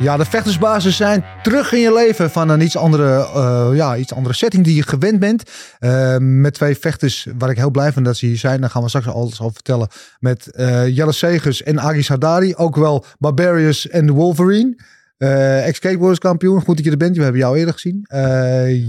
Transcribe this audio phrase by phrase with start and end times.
[0.00, 4.14] Ja, de vechtersbazen zijn terug in je leven van een iets andere, eh, ja, iets
[4.14, 5.42] andere setting die je gewend bent.
[5.80, 8.60] Uh, met twee vechters waar ik heel blij van dat ze hier zijn.
[8.60, 9.88] Daar gaan we straks alles over vertellen.
[10.20, 12.54] Met uh, Jelle Segers en Agis Hadari.
[12.54, 14.76] Ook wel Barbarius en de Wolverine.
[15.18, 16.62] Ex-skateboarders kampioen.
[16.62, 17.16] Goed dat je er bent.
[17.16, 18.06] We hebben jou eerder gezien.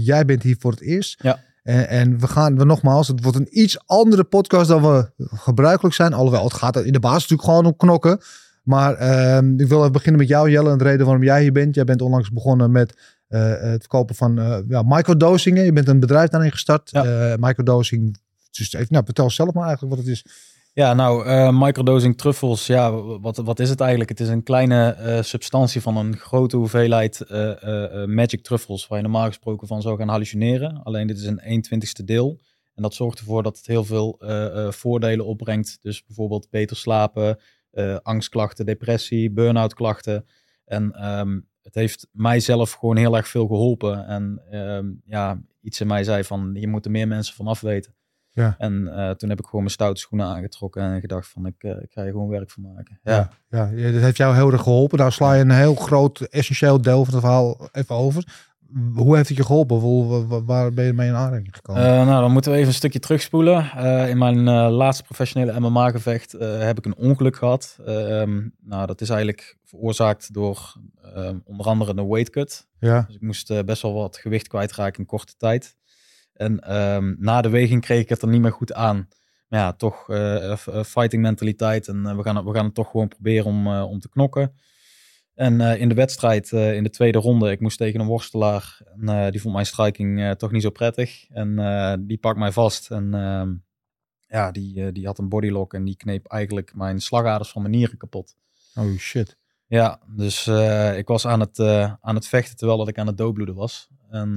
[0.04, 1.22] jij bent hier voor het eerst.
[1.22, 1.38] Ja.
[1.62, 5.94] En, en, we gaan, we nogmaals, het wordt een iets andere podcast dan we gebruikelijk
[5.94, 6.12] zijn.
[6.12, 8.20] Alhoewel, het gaat in de basis natuurlijk gewoon om knokken.
[8.70, 10.70] Maar uh, ik wil even beginnen met jou, Jelle.
[10.70, 11.74] En de reden waarom jij hier bent.
[11.74, 15.64] Jij bent onlangs begonnen met uh, het verkopen van uh, ja, microdosingen.
[15.64, 16.90] Je bent een bedrijf daarin gestart.
[16.90, 17.30] Ja.
[17.32, 18.18] Uh, microdosing.
[18.50, 20.24] Dus even, nou, vertel zelf maar eigenlijk wat het is.
[20.72, 22.66] Ja, nou, microdosing truffels.
[22.66, 24.10] Ja, wat, wat is het eigenlijk?
[24.10, 27.24] Het is een kleine substantie van een grote hoeveelheid
[28.06, 28.86] magic truffels.
[28.86, 30.80] Waar je normaal gesproken van zou gaan hallucineren.
[30.82, 32.40] Alleen dit is een 1 twintigste deel.
[32.74, 34.20] En dat zorgt ervoor dat het heel veel
[34.70, 35.78] voordelen opbrengt.
[35.82, 37.38] Dus bijvoorbeeld beter slapen
[37.72, 40.26] uh, angstklachten, depressie, burn-out klachten.
[40.64, 44.06] En um, het heeft mijzelf gewoon heel erg veel geholpen.
[44.06, 47.60] En um, ja, iets in mij zei van, je moet er meer mensen van af
[47.60, 47.94] weten.
[48.32, 48.54] Ja.
[48.58, 51.70] En uh, toen heb ik gewoon mijn stoute schoenen aangetrokken en gedacht van, ik, uh,
[51.70, 53.00] ik ga je gewoon werk van maken.
[53.02, 53.30] Ja.
[53.48, 54.98] Ja, ja, dat heeft jou heel erg geholpen.
[54.98, 58.49] Nou sla je een heel groot, essentieel deel van het verhaal even over
[58.94, 60.46] hoe heeft het je geholpen?
[60.46, 61.82] Waar ben je mee in aanraking gekomen?
[61.82, 63.70] Uh, nou, dan moeten we even een stukje terugspoelen.
[63.76, 67.76] Uh, in mijn uh, laatste professionele MMA-gevecht heb ik een ongeluk gehad.
[67.86, 70.74] Um, nou, dat is eigenlijk veroorzaakt door
[71.16, 72.68] um, onder andere een weight cut.
[72.78, 73.04] Ja.
[73.06, 75.76] Dus ik moest best wel wat gewicht kwijtraken in korte tijd.
[76.34, 79.08] En um, na de weging kreeg ik het er niet meer goed aan.
[79.48, 80.04] Maar ja, toch
[80.86, 81.88] fighting mentaliteit.
[81.88, 84.52] En we, gaan, we gaan het toch gewoon proberen om, om te knokken.
[85.40, 88.80] En uh, in de wedstrijd, uh, in de tweede ronde, ik moest tegen een worstelaar.
[88.94, 91.26] En, uh, die vond mijn striking toch niet zo prettig.
[91.30, 91.56] En
[92.06, 92.90] die pakt mij vast.
[92.90, 93.52] En ehm,
[94.26, 97.96] ja, die, die had een bodylock en die kneep eigenlijk mijn slagaders van mijn nieren
[97.96, 98.36] kapot.
[98.74, 99.36] Oh shit.
[99.66, 100.46] Ja, dus
[100.96, 101.60] ik was aan het,
[102.00, 103.88] aan het vechten terwijl dat ik aan het doodbloeden was.
[104.10, 104.34] En,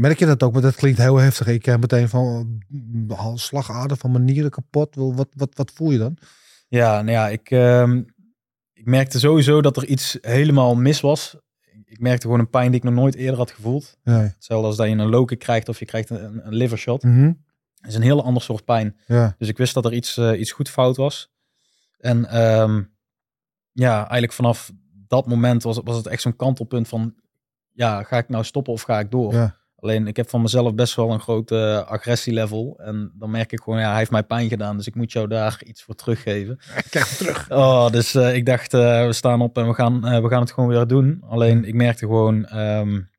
[0.00, 0.52] merk je dat ook?
[0.52, 1.46] Maar dat klinkt heel heftig.
[1.46, 2.60] Ik heb meteen van
[3.34, 4.94] slagader van mijn nieren kapot.
[4.94, 6.18] Wat, wat, wat voel je dan?
[6.68, 7.90] Ja, nou ja, ik, uh,
[8.84, 11.36] ik merkte sowieso dat er iets helemaal mis was.
[11.84, 13.98] Ik merkte gewoon een pijn die ik nog nooit eerder had gevoeld.
[14.02, 14.16] Nee.
[14.16, 17.02] Hetzelfde als dat je een loken krijgt of je krijgt een, een liver shot.
[17.02, 17.44] Mm -hmm.
[17.76, 18.96] Het is een heel ander soort pijn.
[19.06, 19.34] Ja.
[19.38, 21.32] Dus ik wist dat er iets, uh, iets goed fout was.
[21.98, 22.94] En um,
[23.72, 24.72] ja, eigenlijk vanaf
[25.06, 27.14] dat moment was, was het echt zo'n kantelpunt van...
[27.72, 29.32] Ja, ga ik nou stoppen of ga ik door?
[29.32, 29.56] Ja.
[29.84, 32.78] Alleen ik heb van mezelf best wel een groot uh, agressielevel.
[32.78, 34.76] En dan merk ik gewoon, ja, hij heeft mij pijn gedaan.
[34.76, 36.58] Dus ik moet jou daar iets voor teruggeven.
[36.84, 37.50] Ik krijg het terug.
[37.50, 40.52] Oh, dus uh, ik dacht, uh, we staan op en we gaan, we gaan het
[40.52, 41.22] gewoon weer doen.
[41.28, 43.10] Alleen ik merkte gewoon um,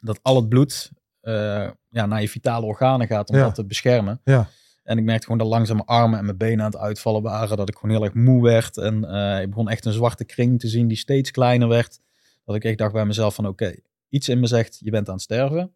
[0.00, 0.90] dat al het bloed
[1.90, 3.42] ja, naar je vitale organen gaat om ja.
[3.42, 4.20] dat te beschermen.
[4.24, 4.48] Ja.
[4.82, 7.56] En ik merkte gewoon dat langzaam mijn armen en mijn benen aan het uitvallen waren.
[7.56, 8.76] Dat ik gewoon heel erg moe werd.
[8.76, 8.94] En
[9.42, 12.00] ik begon echt een zwarte kring te zien die steeds kleiner werd.
[12.44, 15.08] Dat ik echt dacht bij mezelf van oké, okay, iets in me zegt je bent
[15.08, 15.72] aan het sterven.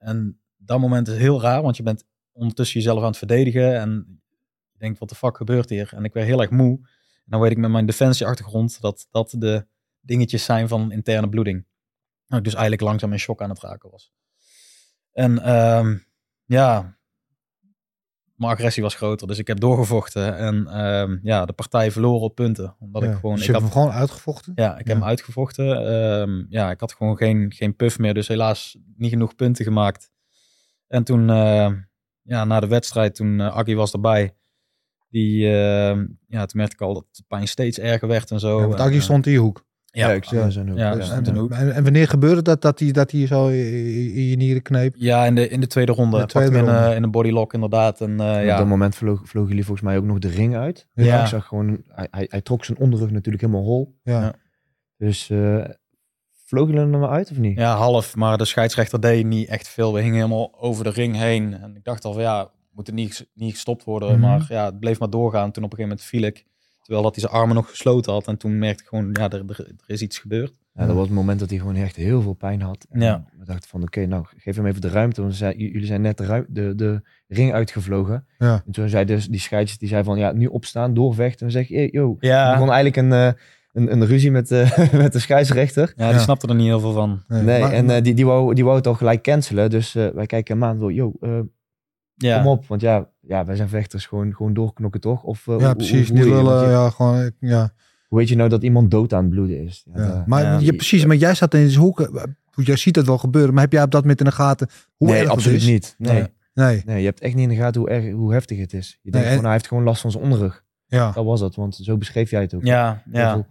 [0.00, 4.20] En dat moment is heel raar, want je bent ondertussen jezelf aan het verdedigen en
[4.72, 5.92] je denkt, wat de fuck gebeurt hier?
[5.94, 6.78] En ik werd heel erg moe.
[7.24, 9.66] En dan weet ik met mijn defensieachtergrond dat dat de
[10.00, 11.66] dingetjes zijn van interne bloeding.
[12.26, 14.12] Nou, ik dus eigenlijk langzaam in shock aan het raken was.
[15.12, 16.04] En um,
[16.44, 16.98] ja,
[18.40, 20.36] mijn agressie was groter, dus ik heb doorgevochten.
[20.36, 22.76] En um, ja, de partij verloren op punten.
[22.78, 23.34] Omdat ja, ik gewoon.
[23.34, 24.52] Dus ik je hebt hem gewoon uitgevochten?
[24.54, 25.94] Ja, ik heb hem uitgevochten.
[25.94, 30.10] Um, ja, ik had gewoon geen, geen puff meer, dus helaas niet genoeg punten gemaakt.
[30.86, 31.72] En toen, uh,
[32.22, 34.34] ja, na de wedstrijd, toen uh, Aggie was erbij.
[35.08, 38.60] Die, uh, ja, toen merkte ik al dat de pijn steeds erger werd en zo.
[38.60, 39.64] Ja, want Aggie stond in je hoek.
[39.92, 40.78] Ja, ja, ik zie ja, zijn hoek.
[40.78, 44.28] Ja, Dus, ja, en, en, en, wanneer gebeurde dat, dat hij dat die zo in,
[44.28, 44.94] je nieren kneep?
[44.96, 46.18] Ja, in de, in de tweede ronde.
[46.18, 46.88] De tweede in, ronde.
[46.88, 48.00] uh, in een bodylock inderdaad.
[48.00, 48.52] En, uh, ja.
[48.52, 50.88] Op dat moment vlogen vloog jullie volgens mij ook nog de ring uit.
[50.94, 51.20] Ja.
[51.20, 53.98] Ik zag gewoon, hij, hij, hij, trok zijn onderrug natuurlijk helemaal hol.
[54.02, 54.20] Ja.
[54.20, 54.34] Ja.
[54.96, 55.64] Dus uh,
[56.46, 57.58] vlogen jullie er maar uit of niet?
[57.58, 58.16] Ja, half.
[58.16, 59.94] Maar de scheidsrechter deed niet echt veel.
[59.94, 61.54] We hingen helemaal over de ring heen.
[61.54, 64.10] En ik dacht al van ja, moet het niet, niet gestopt worden.
[64.10, 64.20] Mhm.
[64.20, 65.50] Maar ja, het bleef maar doorgaan.
[65.50, 66.48] Toen op een gegeven moment viel ik.
[66.90, 68.26] Terwijl dat hij zijn armen nog gesloten had.
[68.26, 70.52] En toen merkte ik gewoon, ja, er, er, er is iets gebeurd.
[70.74, 72.86] Ja, dat was het moment dat hij gewoon echt heel veel pijn had.
[72.90, 73.24] En Ja.
[73.38, 75.20] We dachten van, oké, nou, geef hem even de ruimte.
[75.22, 78.26] Want zei, jullie zijn net de, de, de ring uitgevlogen.
[78.38, 78.62] Ja.
[78.66, 81.46] En toen zei dus die scheidsrechter, die zei van, ja, nu opstaan, doorvechten.
[81.46, 82.16] En zeg je, hey, yo.
[82.20, 83.32] Ja, begon eigenlijk een, eh,
[83.72, 85.92] een, een ruzie met, eh, met de scheidsrechter.
[85.96, 86.22] ja die Ja.
[86.22, 87.22] snapte er niet heel veel van.
[87.28, 89.70] Nee, maar- en eh, die, die, wou, die wou het al gelijk cancelen.
[89.70, 90.90] Dus wij kijken hem aan,
[91.20, 91.38] eh,
[92.14, 92.66] Ja, kom op.
[92.66, 95.22] Want ja, ja, wij zijn vechters, gewoon, gewoon doorknokken toch?
[95.22, 96.08] Of, eh, hoe- ja, precies.
[96.08, 97.72] hoe Niet je willen, je- ja, gewoon, ik- ja.
[98.08, 99.86] Hoe weet je nou dat iemand dood aan het bloeden is?
[99.94, 100.08] Ja, ja.
[100.14, 100.58] dat- Maar ja.
[100.58, 102.00] je, precies, maar jij staat in deze hoek.
[102.00, 102.22] eh,
[102.54, 105.06] Jij ziet het wel gebeuren, maar heb jij op dat moment in de gaten hoe
[105.08, 105.66] nee, erg het absoluut is?
[105.66, 105.94] niet.
[105.98, 106.12] Nee.
[106.12, 106.28] Nee.
[106.54, 108.98] Nee, nee, je hebt echt niet in de gaten hoe, erg, hoe heftig het is.
[109.02, 110.64] Je denkt Nee, en- gewoon, hij heeft gewoon last van zijn onderrug.
[110.86, 111.12] ja.
[111.12, 112.64] Dat was het, want zo beschreef jij het ook.
[112.64, 113.32] ja, ja.
[113.32, 113.46] veel-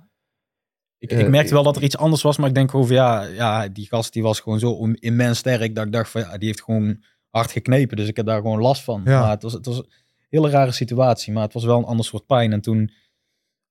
[0.97, 3.23] Ik, Eh, ik merkte wel dat er iets anders was, maar ik denk van ja,
[3.23, 6.47] ja, die gast die was gewoon zo immens sterk dat ik dacht van ja, die
[6.47, 9.01] heeft gewoon hard geknepen, dus ik heb daar gewoon last van.
[9.05, 9.19] Ja.
[9.19, 9.89] Maar het was, het was een
[10.29, 12.53] hele rare situatie, maar het was wel een ander soort pijn.
[12.53, 12.91] En toen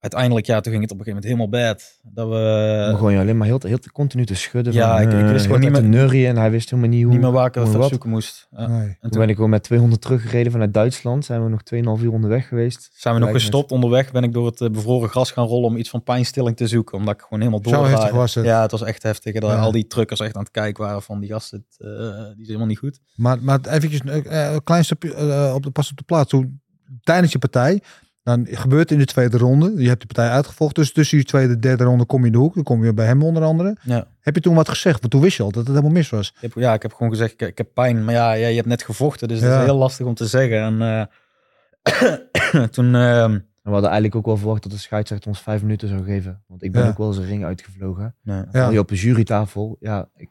[0.00, 1.98] uiteindelijk, ja, toen ging het op een gegeven moment helemaal bad.
[2.02, 4.72] Dat Dan we begon je alleen maar heel, heel continu te schudden.
[4.72, 6.90] Ja, van, ik- ik eh, wist gewoon niet meer- te neurien en hij wist helemaal
[6.92, 7.12] niet hoe.
[7.12, 7.88] niet meer waar ik het wat.
[7.88, 8.46] zoeken moest.
[8.50, 8.66] Ja.
[8.66, 8.80] Nee.
[8.80, 11.24] En Toen toen ben ik gewoon met 200 teruggereden vanuit Duitsland.
[11.24, 12.90] Zijn we nog 2,5 uur onderweg geweest.
[12.92, 15.68] zijn we nog met- gestopt onderweg, ben ik door het eh, bevroren gras gaan rollen
[15.70, 18.44] om iets van pijnstilling te zoeken, omdat ik gewoon helemaal door was het.
[18.44, 19.34] Ja, het was echt heftig.
[19.34, 19.58] Dat Ja.
[19.58, 21.88] al die truckers echt aan het kijken waren van die gasten, het, eh,
[22.32, 23.00] die is helemaal niet goed.
[23.14, 26.30] Maar, maar eventjes een klein stapje op de, pas op de plaats.
[26.30, 26.60] Toen,
[27.02, 27.82] tijdens je partij,
[28.28, 29.72] dan gebeurt in de tweede ronde.
[29.82, 30.82] Je hebt de partij uitgevochten.
[30.82, 32.54] Dus tussen die tweede en derde ronde kom je in de hoek.
[32.54, 33.76] Dan kom je bij hem onder andere.
[33.82, 34.06] Ja.
[34.20, 35.00] Heb je toen wat gezegd?
[35.00, 36.28] Want toen wist je al dat het helemaal mis was.
[36.34, 38.04] Ik heb, ja, ik heb gewoon gezegd, ik, ik heb pijn.
[38.04, 39.58] Maar ja, ja, je hebt net gevochten, dus dat Ja.
[39.58, 40.60] is heel lastig om te zeggen.
[40.60, 43.32] En eh, toen, ehm,
[43.62, 46.42] we hadden eigenlijk ook wel verwacht dat de scheidsrechter ons vijf minuten zou geven.
[46.46, 46.88] Want ik ben Ja.
[46.88, 48.14] ook wel eens een ring uitgevlogen.
[48.22, 48.68] ja.
[48.70, 49.76] Je op een jurytafel.
[49.80, 50.28] Ja, ik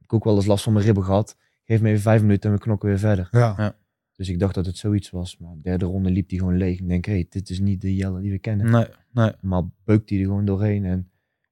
[0.00, 1.36] heb ook wel eens last van mijn ribben gehad.
[1.64, 3.28] Geef me even vijf minuten en we knokken weer verder.
[3.30, 3.74] Ja.
[4.18, 5.36] Dus ik dacht dat het zoiets was.
[5.38, 6.78] Maar de derde ronde liep hij gewoon leeg.
[6.78, 8.70] Ik denk, hé, hey, dit is niet de Jelle die we kennen.
[8.70, 9.32] nee, nee.
[9.40, 10.84] Maar beukte hij er gewoon doorheen.
[10.84, 11.10] En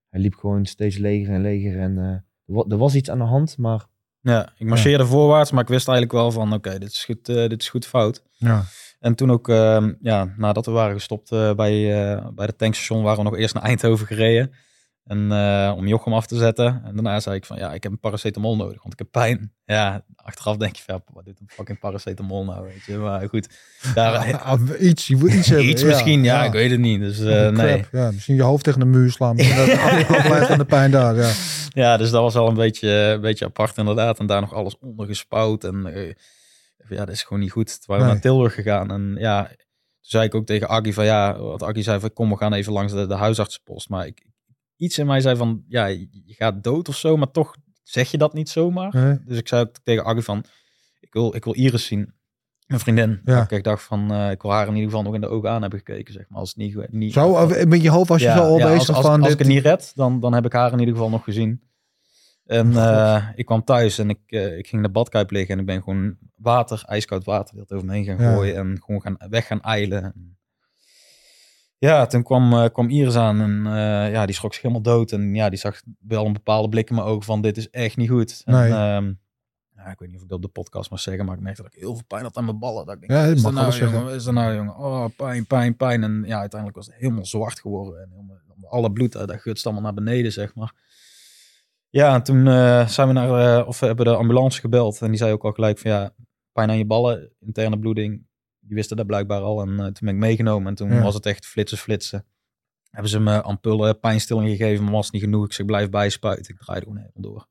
[0.08, 1.78] hij liep gewoon steeds leger en leger.
[1.80, 3.86] En eh, er, wa- er was iets aan de hand, maar
[4.20, 7.48] Ja, ik marcheerde voorwaarts, maar ik wist eigenlijk wel van, oké, dit is goed, eh,
[7.48, 8.22] dit is goed fout.
[8.30, 8.64] Ja.
[9.00, 13.02] En toen ook, ehm, ja, nadat we waren gestopt eh, bij, eh, bij de tankstation,
[13.02, 14.52] waren we nog eerst naar Eindhoven gereden.
[15.06, 16.82] En eh, om Jochem af te zetten.
[16.85, 19.53] En daarna zei ik van, ja, ik heb een paracetamol nodig, want ik heb pijn.
[19.64, 22.97] Ja, achteraf denk je van, ja, wat doet een fucking paracetamol nou, weet je.
[22.97, 23.49] Maar goed,
[23.94, 25.69] daar, Ah, iets, je moet iets hebben.
[25.69, 25.87] iets ja.
[25.88, 27.00] misschien, ja, ik weet het niet.
[27.00, 27.85] Dus eh, nee.
[27.93, 29.38] Ja, misschien je hoofd tegen de muur slaan.
[29.41, 31.17] Afleidt van de pijn daar.
[31.17, 31.32] Ja.
[31.69, 34.19] Ja, dus dat was al een beetje, een beetje apart inderdaad.
[34.19, 35.64] En daar nog alles ondergespouwd.
[35.64, 36.12] En eh,
[36.88, 37.67] ja, dat is gewoon niet goed.
[37.67, 38.12] Toen waren we Nee.
[38.12, 38.91] naar Tilburg gegaan.
[38.91, 39.56] En ja, toen
[40.00, 42.73] zei ik ook tegen Aggie van ja, wat Aggie zei van kom, we gaan even
[42.73, 43.88] langs de, de huisartsenpost.
[43.88, 44.25] Maar ik,
[44.76, 48.19] iets in mij zei van ja, je gaat dood of zo, maar toch zeg je
[48.19, 48.94] dat niet zomaar.
[48.94, 49.19] Nee.
[49.25, 50.44] Dus ik zei ook tegen Aggie van
[51.00, 52.14] ik wil, ik wil Iris zien.
[52.67, 53.20] Mijn vriendin.
[53.25, 53.50] Ja.
[53.50, 55.61] Ik dacht van eh, ik wil haar in ieder geval nog in de ogen aan
[55.61, 56.38] hebben gekeken, zeg maar.
[56.38, 58.96] Als het niet, niet Zo, met je hoofd was je zo al ja, bezig als,
[58.96, 59.32] als, van als dit.
[59.32, 61.62] ik het niet red, dan, dan heb ik haar in ieder geval nog gezien.
[62.46, 65.55] En Oh, eh, ik kwam thuis en ik, eh, ik ging in de badkuip liggen
[65.55, 69.02] en ik ben gewoon water, ijskoud water, dat over me heen gaan gooien en gewoon
[69.02, 70.36] gaan, weg gaan eilen.
[71.78, 75.12] Ja, toen kwam, eh, kwam Iris aan en eh, ja, die schrok zich helemaal dood.
[75.12, 77.96] En ja, die zag wel een bepaalde blik in mijn ogen van dit is echt
[77.96, 78.43] niet goed.
[78.44, 78.70] En, Nee.
[78.70, 79.12] ehm,
[79.75, 81.62] ja, ik weet niet of ik dat op de podcast mag zeggen, maar ik merkte
[81.62, 82.87] dat ik heel veel pijn had aan mijn ballen.
[82.87, 84.14] Dat ik denk, Ja, dat is er nou, jongen?
[84.14, 84.76] Is er nou, jongen?
[84.76, 86.02] Oh, pijn, pijn, pijn.
[86.02, 88.02] En ja, uiteindelijk was het helemaal zwart geworden.
[88.02, 88.37] En helemaal,
[88.68, 90.73] alle bloed, dat gutst allemaal naar beneden, zeg maar.
[91.90, 95.00] Ja, en toen eh, zijn we naar, of we hebben de ambulance gebeld.
[95.00, 96.11] En die zei ook al gelijk van ja,
[96.52, 98.25] pijn aan je ballen, interne bloeding.
[98.66, 99.61] Die wisten dat blijkbaar al.
[99.61, 100.68] En eh, toen ben ik meegenomen.
[100.68, 101.02] En toen Ja.
[101.02, 102.25] was het echt flitsen, flitsen.
[102.90, 105.44] Hebben ze me ampullen, pijnstilling gegeven, maar was niet genoeg.
[105.44, 106.54] Ik zeg, blijf bijspuiten.
[106.54, 107.46] Ik draaide gewoon helemaal door.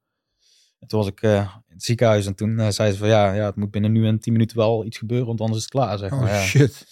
[0.79, 1.33] En toen was ik eh,
[1.67, 4.07] in het ziekenhuis en toen eh, zei ze van ja, ja, het moet binnen nu
[4.07, 6.19] en tien minuten wel iets gebeuren, want anders is het klaar, zeg maar.
[6.21, 6.41] Oh ja.
[6.41, 6.85] shit.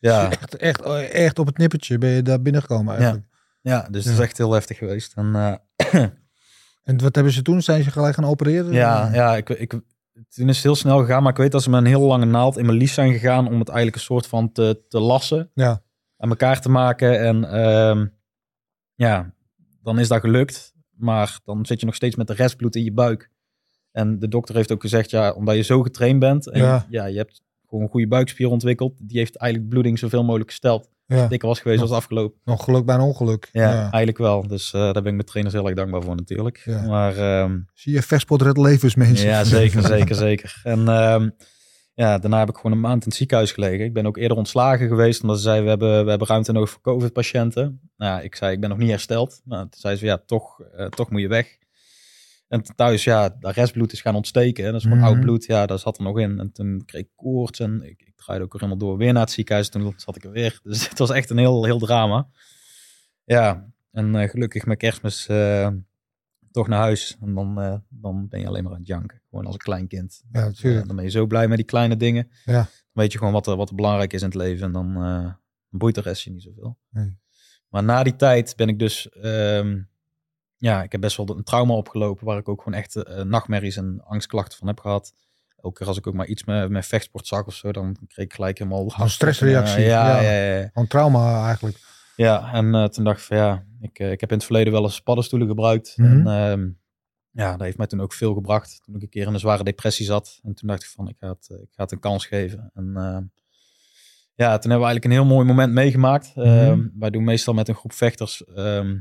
[0.00, 3.26] Ja, Echt, echt, echt op het nippertje ben je daar binnengekomen eigenlijk.
[3.60, 4.20] ja, dus het Ja.
[4.20, 5.12] is echt heel heftig geweest.
[5.14, 6.02] En eh,
[6.84, 7.62] En wat hebben ze toen?
[7.62, 8.72] Zijn ze gelijk gaan opereren?
[8.72, 9.74] Ja, ja ik, ik,
[10.28, 12.24] toen is het heel snel gegaan, maar ik weet dat ze met een heel lange
[12.24, 15.50] naald in mijn lies zijn gegaan om het eigenlijk een soort van te, te lassen,
[15.54, 15.82] Ja.
[16.16, 17.20] aan elkaar te maken.
[17.20, 18.06] En ehm,
[18.94, 19.34] ja,
[19.82, 22.92] dan is dat gelukt, maar dan zit je nog steeds met de restbloed in je
[22.92, 23.30] buik.
[23.92, 26.86] En de dokter heeft ook gezegd, ja, omdat je zo getraind bent en Ja.
[26.90, 30.90] ja, je hebt gewoon een goede buikspier ontwikkeld, die heeft eigenlijk bloeding zoveel mogelijk gesteld.
[31.06, 31.26] Ja.
[31.26, 32.40] Dikker was geweest, het afgelopen.
[32.44, 33.48] Nog geluk bij een ongeluk.
[33.52, 33.80] Ja, Ja.
[33.80, 34.46] eigenlijk wel.
[34.46, 36.62] Dus eh, daar ben ik mijn trainers heel erg dankbaar voor natuurlijk.
[36.64, 36.82] Ja.
[36.86, 39.28] Maar ehm, Zie je, vechtsport redt levens, mensen.
[39.28, 40.60] ja, zeker, zeker, zeker.
[40.62, 41.30] En ehm,
[41.94, 43.84] ja, daarna heb ik gewoon een maand in het ziekenhuis gelegen.
[43.84, 46.70] Ik ben ook eerder ontslagen geweest, omdat ze zeiden, we hebben, we hebben ruimte nodig
[46.70, 47.80] voor COVID-patiënten.
[47.96, 49.40] Nou, ik zei, ik ben nog niet hersteld.
[49.44, 51.56] Nou, toen zei ze, ja, toch, eh, toch moet je weg.
[52.54, 54.64] En thuis, ja, de restbloed is gaan ontsteken.
[54.64, 54.70] Hè.
[54.70, 55.08] Dat is gewoon Mhm.
[55.08, 55.44] oud bloed.
[55.44, 56.38] Ja, dat zat er nog in.
[56.38, 58.96] En toen kreeg ik koorts en ik, ik draaide ook helemaal door.
[58.96, 59.68] Weer naar het ziekenhuis.
[59.68, 60.60] Toen zat ik er weer.
[60.62, 62.28] Dus het was echt een heel, heel drama.
[63.24, 65.68] Ja, en eh, gelukkig met kerstmis eh,
[66.50, 67.16] toch naar huis.
[67.20, 69.22] En dan, eh, dan ben je alleen maar aan het janken.
[69.30, 70.22] Gewoon als een klein kind.
[70.32, 70.86] Ja, natuurlijk.
[70.86, 72.28] dan ben je zo blij met die kleine dingen.
[72.44, 72.52] Ja.
[72.52, 74.66] Dan weet je gewoon wat er, wat er belangrijk is in het leven.
[74.66, 75.36] En dan
[75.68, 76.78] boeit de rest je niet zoveel.
[76.90, 77.18] Nee.
[77.68, 79.08] Maar na die tijd ben ik dus...
[79.08, 79.82] ehm,
[80.64, 82.26] ja, ik heb best wel een trauma opgelopen...
[82.26, 85.14] waar ik ook gewoon echt eh, nachtmerries en angstklachten van heb gehad.
[85.62, 87.72] Elke keer als ik ook maar iets met, met vechtsport zag of zo...
[87.72, 88.92] dan kreeg ik gelijk helemaal...
[88.98, 90.30] Een stressreactie, Eh, ja, ja.
[90.56, 90.68] ja.
[90.72, 91.78] Gewoon trauma eigenlijk.
[92.16, 94.82] Ja, en eh, toen dacht ik van ja, ik, ik heb in het verleden wel
[94.82, 95.92] eens paddenstoelen gebruikt.
[95.96, 96.26] Mhm.
[96.26, 96.68] En ehm,
[97.30, 98.80] ja, dat heeft mij toen ook veel gebracht.
[98.84, 100.40] Toen ik een keer in een zware depressie zat.
[100.42, 102.70] En toen dacht ik van, ik ga het, ik ga het een kans geven.
[102.74, 103.22] En ehm,
[104.34, 106.32] ja, toen hebben we eigenlijk een heel mooi moment meegemaakt.
[106.34, 106.88] Ehm, Mhm.
[106.98, 108.96] wij doen meestal met een groep vechters, ehm,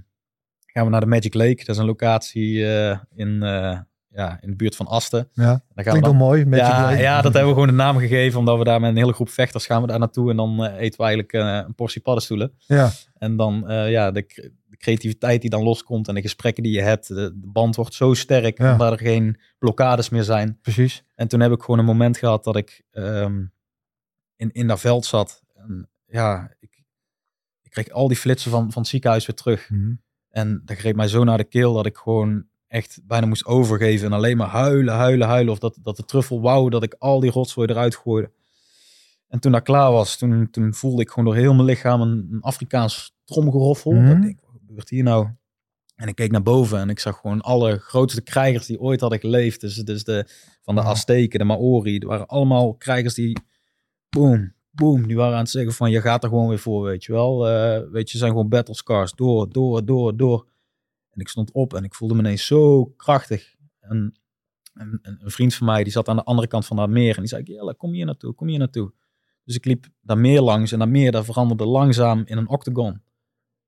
[0.74, 1.56] gaan we naar de Magic Lake.
[1.65, 5.30] Dat is een locatie eh, in, eh, ja, in de buurt van Asten.
[5.34, 6.46] Ja, Daar gaan we klinkt dan- wel mooi.
[6.46, 7.01] Magic ja, Lake.
[7.01, 8.39] ja, dat hebben we gewoon de naam gegeven.
[8.39, 10.30] Omdat we daar met een hele groep vechters gaan we daar naartoe.
[10.30, 12.53] En dan eh, eten we eigenlijk een portie paddenstoelen.
[12.58, 16.72] Ja, En dan, ja, de, cre- de creativiteit die dan loskomt en de gesprekken die
[16.72, 17.08] je hebt.
[17.08, 18.72] De, de band wordt zo sterk, Ja.
[18.72, 20.58] omdat er geen blokkades meer zijn.
[20.62, 21.03] precies.
[21.15, 23.46] En toen heb ik gewoon een moment gehad dat ik ehm,
[24.36, 25.44] in, in dat veld zat.
[25.56, 26.84] En ja, ik,
[27.62, 29.70] ik kreeg al die flitsen van, van het ziekenhuis weer terug.
[29.70, 29.94] Mhm.
[30.34, 34.06] En dat greep mij zo naar de keel dat ik gewoon echt bijna moest overgeven.
[34.06, 35.54] En alleen maar huilen, huilen, huilen.
[35.54, 38.32] Of dat, dat de truffel wou dat ik al die rotzooi eruit gooide.
[39.28, 42.28] En toen dat klaar was, toen, toen voelde ik gewoon door heel mijn lichaam een,
[42.32, 43.92] een Afrikaans tromgeroffel.
[43.92, 44.12] Mhm.
[44.12, 45.28] Ik denk, wat gebeurt hier nou?
[45.96, 49.20] En ik keek naar boven en ik zag gewoon alle grootste krijgers die ooit hadden
[49.20, 49.62] geleefd.
[49.62, 50.28] Dus, dus de,
[50.62, 50.88] van de Ja.
[50.88, 51.98] Azteken, de Maori.
[51.98, 53.38] Er waren allemaal krijgers die,
[54.10, 57.03] boom, boom, die waren aan het zeggen van, je gaat er gewoon weer voor, weet
[57.03, 57.50] je wel.
[57.50, 60.48] Eh, weet je, zijn gewoon battle scars, door, door, door, door.
[61.10, 63.56] En ik stond op en ik voelde me ineens zo krachtig.
[63.80, 64.15] En,
[64.74, 67.15] en, en een vriend van mij, die zat aan de andere kant van dat meer.
[67.15, 68.94] En die zei, Jelle, kom hier naartoe, kom hier naartoe.
[69.44, 70.72] Dus ik liep daar meer langs.
[70.72, 73.01] En dat meer, dat veranderde langzaam in een octagon.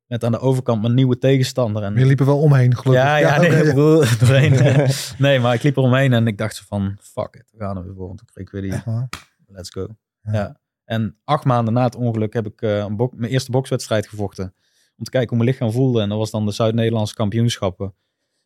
[0.06, 1.84] Met aan de overkant mijn nieuwe tegenstander.
[1.84, 3.04] En, Je liep er wel omheen, gelukkig.
[3.04, 3.74] ja, ja, nee, ja.
[3.74, 4.90] broer, doorheen.
[5.18, 7.84] nee, maar ik liep eromheen en ik dacht zo van, fuck it, we gaan er
[7.84, 8.08] weer voor.
[8.08, 9.10] Want toen kreeg ik weer die,
[9.48, 9.88] let's go.
[10.22, 10.34] Ja.
[10.34, 10.60] Ja.
[10.86, 14.54] En acht maanden na het ongeluk heb ik eh, een mijn eerste bokswedstrijd gevochten.
[14.98, 16.02] Om te kijken hoe mijn lichaam voelde.
[16.02, 17.94] En dat was dan de Zuid-Nederlandse kampioenschappen.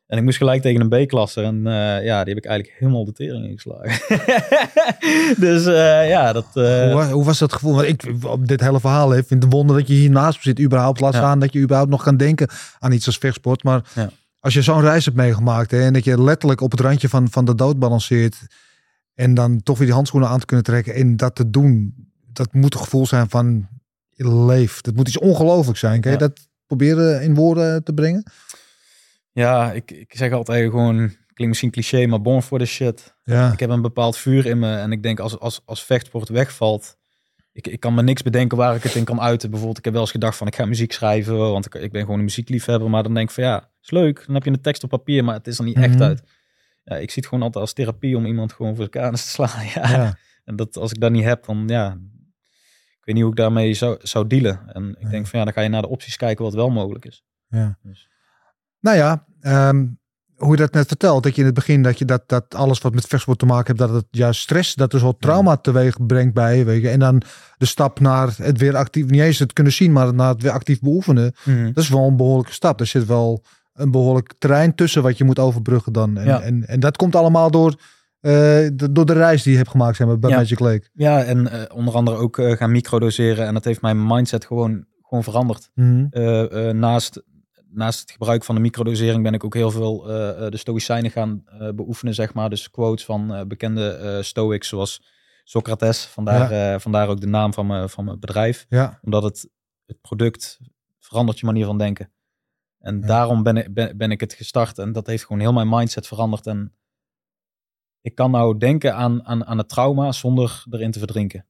[0.06, 1.42] En ik moest gelijk tegen een B-klasse.
[1.42, 4.00] En eh, ja, die heb ik eigenlijk helemaal de tering ingeslagen.
[5.48, 6.46] dus eh, ja, dat...
[6.54, 7.76] Hoe, hoe was dat gevoel?
[7.76, 10.44] Want ik op dit hele verhaal hè, vind het wonder dat je hier naast me
[10.44, 10.60] zit.
[10.60, 11.20] Überhaupt laat Ja.
[11.20, 13.64] staan dat je überhaupt nog kan denken aan iets als vechtsport.
[13.64, 14.10] Maar Ja.
[14.40, 17.30] als je zo'n reis hebt meegemaakt hè, en dat je letterlijk op het randje van,
[17.30, 18.38] van de dood balanceert.
[19.14, 21.94] En dan toch weer die handschoenen aan te kunnen trekken en dat te doen.
[22.34, 23.68] Dat moet een gevoel zijn van
[24.10, 24.86] je leeft.
[24.86, 26.02] Dat moet iets ongelooflijks zijn.
[26.02, 26.28] Kan je Ja.
[26.28, 28.24] dat proberen in woorden te brengen?
[29.32, 30.98] ja, ik, ik zeg altijd gewoon...
[31.34, 33.14] Klinkt misschien cliché, maar born for the shit.
[33.24, 33.52] Ja.
[33.52, 34.76] Ik heb een bepaald vuur in me.
[34.76, 36.98] En ik denk als, als, als vechtsport wegvalt.
[37.54, 39.48] Ik, ik kan me niks bedenken waar ik het in kan uiten.
[39.50, 41.38] Bijvoorbeeld, ik heb wel eens gedacht van ik ga muziek schrijven.
[41.38, 42.90] Want ik, ik ben gewoon een muziekliefhebber.
[42.90, 44.24] Maar dan denk ik van ja, is leuk.
[44.26, 46.04] Dan heb je een tekst op papier, maar het is er niet echt Mhm.
[46.04, 46.22] uit.
[46.84, 49.30] Ja, ik zie het gewoon altijd als therapie om iemand gewoon voor zijn kanus te
[49.30, 49.66] slaan.
[49.76, 49.90] Ja.
[49.90, 50.18] Ja.
[50.46, 51.98] En dat, als ik dat niet heb, dan ja.
[53.10, 54.60] Ik weet niet hoe ik daarmee zou, zou dealen.
[54.74, 55.10] En ik Ja.
[55.10, 57.24] denk van ja, dan ga je naar de opties kijken wat wel mogelijk is.
[57.48, 57.78] Ja.
[57.84, 58.10] Dus.
[58.80, 59.86] Nou ja, ehm,
[60.36, 62.80] hoe je dat net vertelt, dat je in het begin dat je dat, dat alles
[62.80, 66.06] wat met vechtsport te maken heeft, dat het juist stress, dat dus wat trauma teweeg
[66.06, 66.64] brengt bij je.
[66.64, 66.90] Weet je.
[66.90, 67.22] En dan
[67.58, 70.52] de stap naar het weer actief, niet eens het kunnen zien, maar naar het weer
[70.52, 71.34] actief beoefenen.
[71.74, 72.80] Dat is wel een behoorlijke stap.
[72.80, 76.18] Er zit wel een behoorlijk terrein tussen wat je moet overbruggen dan.
[76.18, 76.42] En, Ja.
[76.42, 77.76] en, en dat komt allemaal door,
[78.22, 80.36] de, door de reis die je hebt gemaakt zeg maar, bij Ja.
[80.38, 80.90] Magic Lake.
[80.94, 83.46] Ja, en eh, onder andere ook eh, gaan microdoseren.
[83.48, 85.70] En dat heeft mijn mindset gewoon, gewoon veranderd.
[85.74, 86.06] Mhm.
[86.10, 87.24] Eh, eh, naast,
[87.72, 91.12] naast het gebruik van de microdosering ben ik ook heel veel eh, eh, de stoïcijnen
[91.12, 92.50] gaan eh, beoefenen, zeg maar.
[92.50, 95.04] Dus quotes van eh, bekende eh, stoics zoals
[95.44, 96.06] Socrates.
[96.06, 98.66] Vandaar, eh, vandaar ook de naam van mijn, van mijn bedrijf.
[98.70, 99.50] Ja, Omdat het,
[99.86, 100.60] het product
[101.00, 102.12] verandert je manier van denken.
[102.80, 103.08] En Ja.
[103.08, 104.78] daarom ben ik, ben, ben ik het gestart.
[104.78, 106.48] En dat heeft gewoon heel mijn mindset veranderd.
[106.48, 106.74] En
[108.02, 111.46] ik kan nou denken aan, aan, aan het trauma zonder erin te verdrinken.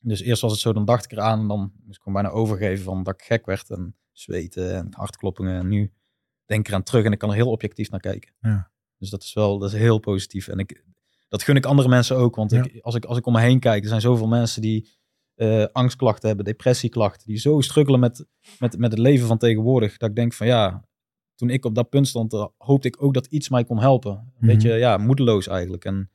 [0.00, 2.36] Dus eerst was het zo, dan dacht ik eraan en dan moest ik gewoon bijna
[2.36, 5.58] overgeven van dat ik gek werd en zweten en hartkloppingen.
[5.58, 5.92] En nu
[6.44, 8.32] denk ik eraan terug en ik kan er heel objectief naar kijken.
[8.40, 8.70] Ja.
[8.98, 10.48] Dus dat is wel, dat is heel positief.
[10.48, 10.84] En ik,
[11.28, 13.60] dat gun ik andere mensen ook, want ik, als, ik, als ik om me heen
[13.60, 14.88] kijk, er zijn zoveel mensen die
[15.34, 18.26] eh, angstklachten hebben, depressieklachten, die zo struggelen met,
[18.58, 20.88] met, met het leven van tegenwoordig, dat ik denk van ja,
[21.38, 24.12] toen ik op dat punt stond, eh, hoopte ik ook dat iets mij kon helpen.
[24.12, 24.46] Een Mhm.
[24.46, 25.84] beetje, ja, moedeloos eigenlijk.
[25.84, 26.10] En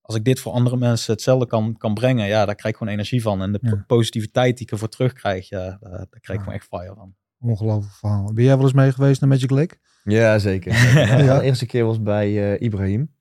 [0.00, 2.92] als ik dit voor andere mensen hetzelfde kan, kan brengen, ja, daar krijg ik gewoon
[2.92, 3.42] energie van.
[3.42, 3.84] En de Ja.
[3.86, 6.38] positiviteit die ik ervoor terugkrijg, ja, daar, daar krijg ik Ja.
[6.38, 7.14] gewoon echt fire van.
[7.40, 8.32] ongelooflijk verhaal.
[8.32, 9.76] Ben jij wel eens mee geweest naar Magic Lake?
[10.04, 10.72] Ja, zeker.
[11.08, 11.38] Nou, Ja.
[11.38, 13.14] De eerste keer was bij eh, Ibrahim.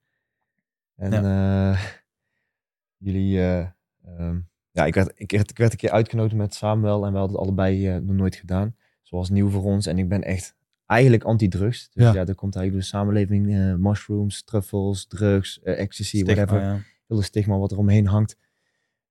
[0.96, 1.84] En eh,
[3.06, 3.40] jullie...
[3.40, 3.60] eh,
[4.06, 4.40] ehm,
[4.72, 7.38] ja, ik werd, ik, werd, ik werd een keer uitgenodigd met Samuel en we hadden
[7.38, 8.76] het allebei eh, nog nooit gedaan.
[9.02, 9.86] Zoals nieuw voor ons.
[9.86, 11.90] En ik ben echt eigenlijk anti-drugs.
[11.92, 12.14] Dus Ja.
[12.14, 16.62] ja, er komt eigenlijk door de samenleving eh, mushrooms, truffels, drugs, eh, ecstasy, Stigma, whatever.
[16.62, 16.82] ja.
[17.08, 18.38] Heel de stigma wat er omheen hangt.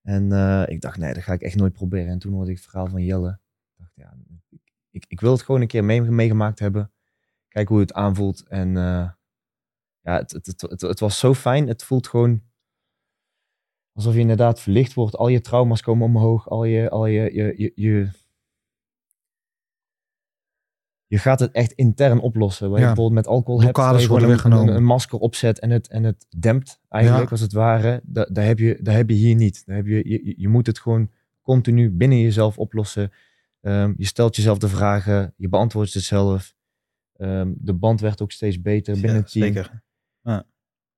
[0.03, 2.09] En eh, ik dacht, nee, dat ga ik echt nooit proberen.
[2.09, 3.31] En toen hoorde ik het verhaal van Jelle.
[3.31, 4.17] Ik dacht, ja,
[4.51, 4.61] ik,
[4.91, 6.93] ik, ik wil het gewoon een keer mee, meegemaakt hebben.
[7.49, 8.49] Kijk hoe het aanvoelt.
[8.49, 11.69] En ja, het, het, het, het, het was zo fijn.
[11.69, 12.43] Het voelt gewoon
[13.93, 15.17] alsof je inderdaad verlicht wordt.
[15.17, 16.49] Al je trauma's komen omhoog.
[16.49, 18.11] Al je, al je, je, je, je,
[21.13, 22.67] je gaat het echt intern oplossen.
[22.71, 22.93] Waar je Ja.
[22.93, 24.69] bijvoorbeeld met alcohol hebt, Blokkades je worden weggenomen.
[24.69, 27.31] een, een masker opzet en het, en het dempt eigenlijk, Ja.
[27.31, 28.01] als het ware.
[28.05, 29.63] Da- Daar heb, je, daar heb je hier niet.
[29.67, 31.11] Daar heb je, je, je moet het gewoon
[31.43, 33.13] continu binnen jezelf oplossen.
[33.61, 36.55] Ehm, je stelt jezelf de vragen, je beantwoordt ze zelf.
[37.17, 39.45] Ehm, de band werd ook steeds beter binnen Ja, het team.
[39.47, 39.83] Zeker.
[40.23, 40.45] Ja,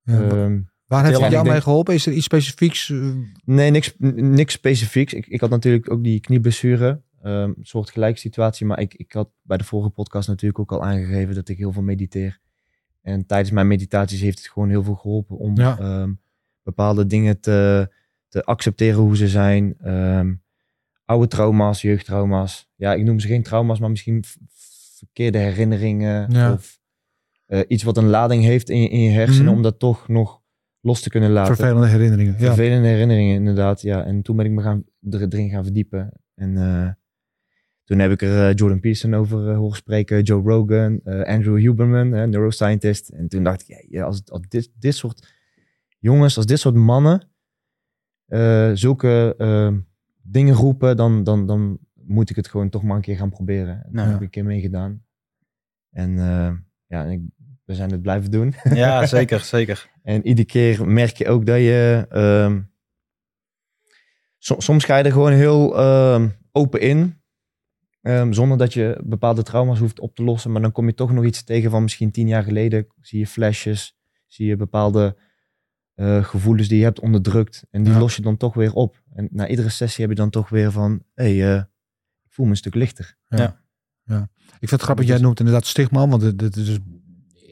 [0.05, 1.95] Ehm, Waar heeft het jou mee geholpen?
[1.95, 2.91] Is er iets specifieks?
[2.91, 3.09] eh,
[3.45, 5.13] Nee, niks, niks specifieks.
[5.13, 7.01] Ik, ik had natuurlijk ook die knieblessure.
[7.25, 8.67] Ehm, een soort gelijke situatie.
[8.67, 11.73] Maar ik, ik had bij de vorige podcast natuurlijk ook al aangegeven dat ik heel
[11.73, 12.41] veel mediteer.
[13.03, 15.79] En tijdens mijn meditaties heeft het gewoon heel veel geholpen om Ja.
[15.79, 16.13] ehm,
[16.63, 17.89] bepaalde dingen te,
[18.29, 19.75] te accepteren hoe ze zijn.
[19.79, 20.35] Ehm,
[21.05, 22.71] oude trauma's, jeugdtrauma's.
[22.75, 24.25] Ja, ik noem ze geen trauma's, maar misschien
[24.97, 26.31] verkeerde herinneringen.
[26.33, 26.53] Ja.
[26.53, 26.81] Of
[27.47, 29.55] eh, iets wat een lading heeft in je, in je hersenen, Mhm.
[29.57, 30.43] om dat toch nog
[30.81, 31.57] los te kunnen laten.
[31.57, 32.33] vervelende herinneringen.
[32.33, 32.39] Ja.
[32.39, 33.81] Vervelende herinneringen, inderdaad.
[33.83, 34.05] Ja.
[34.05, 36.13] En toen ben ik me gaan, er, erin gaan verdiepen.
[36.35, 36.91] En eh,
[37.85, 41.59] toen heb ik er eh, Jordan Peterson over eh, horen spreken, Joe Rogan, eh, Andrew
[41.59, 43.09] Huberman, neuroscientist.
[43.09, 45.35] En toen dacht ik, ja, als, als dit, dit soort
[45.99, 47.29] jongens, als dit soort mannen
[48.75, 49.37] zulke
[50.23, 53.85] dingen roepen, dan, dan, dan moet ik het gewoon toch maar een keer gaan proberen.
[53.85, 55.05] En Nou, heb ik een keer meegedaan.
[55.91, 56.17] En
[56.87, 57.21] ja, en ik,
[57.65, 58.55] we zijn het blijven doen.
[58.75, 59.91] Ja, zeker, zeker.
[60.03, 62.07] En iedere keer merk je ook dat je.
[62.11, 62.61] ehm,
[64.39, 67.23] so- soms ga je er gewoon heel ehm, open in.
[68.05, 70.53] Ehm, zonder dat je bepaalde trauma's hoeft op te lossen.
[70.53, 72.87] Maar dan kom je toch nog iets tegen van misschien tien jaar geleden.
[73.01, 73.97] Zie je flashes.
[74.27, 75.17] Zie je bepaalde
[75.95, 77.65] eh, gevoelens die je hebt onderdrukt.
[77.71, 77.99] En die Ja.
[77.99, 79.03] los je dan toch weer op.
[79.15, 81.03] En na iedere sessie heb je dan toch weer van.
[81.15, 81.63] Hé, hey, eh,
[82.25, 83.17] ik voel me een stuk lichter.
[84.61, 86.79] Ik vind het grappig, jij noemt inderdaad stigma, want het, het is dus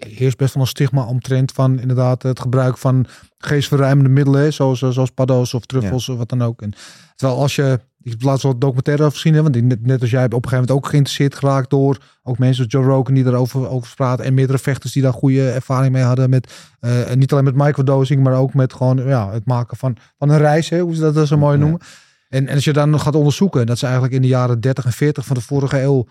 [0.08, 3.06] heerst best wel een stigma omtrent van inderdaad het gebruik van
[3.38, 6.62] geestverruimende middelen, zoals, zoals paddo's of truffels of wat dan ook.
[6.62, 6.72] En
[7.16, 10.10] terwijl als je, ik heb laatst wel documentaire over gezien, hè, want net, net als
[10.10, 13.14] jij heb op een gegeven moment ook geïnteresseerd geraakt door ook mensen zoals Joe Rogan
[13.14, 17.10] die daarover over praten en meerdere vechters die daar goede ervaring mee hadden met, eh,
[17.10, 20.38] en niet alleen met microdosing, maar ook met gewoon ja, het maken van, van een
[20.38, 21.62] reis, hè, hoe ze dat zo mooi Ja.
[21.62, 21.80] noemen.
[22.28, 24.84] En, en als je dan nog gaat onderzoeken, dat ze eigenlijk in de jaren 30
[24.84, 26.06] en 40 van de vorige eeuw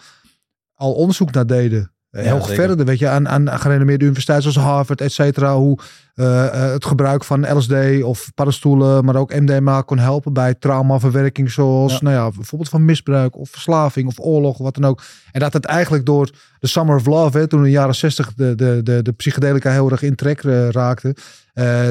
[0.74, 1.92] al onderzoek naar deden.
[2.12, 5.56] Eh, Ja, Heel verder, weet je, aan, aan gerenommeerde universiteiten zoals Harvard, et cetera.
[5.56, 5.78] Hoe
[6.16, 11.52] eh, eh, het gebruik van LSD of paddenstoelen, maar ook MDMA kon helpen bij traumaverwerking.
[11.52, 12.00] Zoals, Ja.
[12.02, 15.02] nou ja, bijvoorbeeld van misbruik of verslaving of oorlog, wat dan ook.
[15.32, 18.34] En dat het eigenlijk door de Summer of Love, hè, toen in de jaren 60
[18.34, 21.16] de, de, de, de psychedelica heel erg in trek raakte.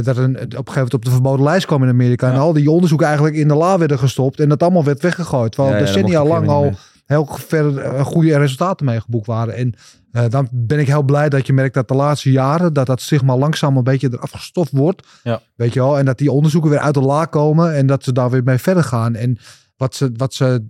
[0.03, 2.33] dat een, op een gegeven moment op de verboden lijst kwam in Amerika.
[2.33, 4.41] En al die onderzoeken eigenlijk in de la werden gestopt.
[4.41, 5.53] En dat allemaal werd weggegooid.
[5.53, 6.75] Terwijl decennia lang al
[7.11, 9.55] heel ver eh, goede resultaten mee geboekt waren.
[9.55, 9.75] En
[10.13, 13.01] eh, dan ben ik heel blij dat je merkt dat de laatste jaren dat dat
[13.01, 15.07] stigma langzaam een beetje eraf gestoft wordt.
[15.23, 15.41] Ja.
[15.55, 15.99] Weet je wel?
[15.99, 18.59] En dat die onderzoeken weer uit de la komen en dat ze daar weer mee
[18.59, 19.15] verder gaan.
[19.15, 19.39] En
[19.77, 20.65] wat ze, wat ze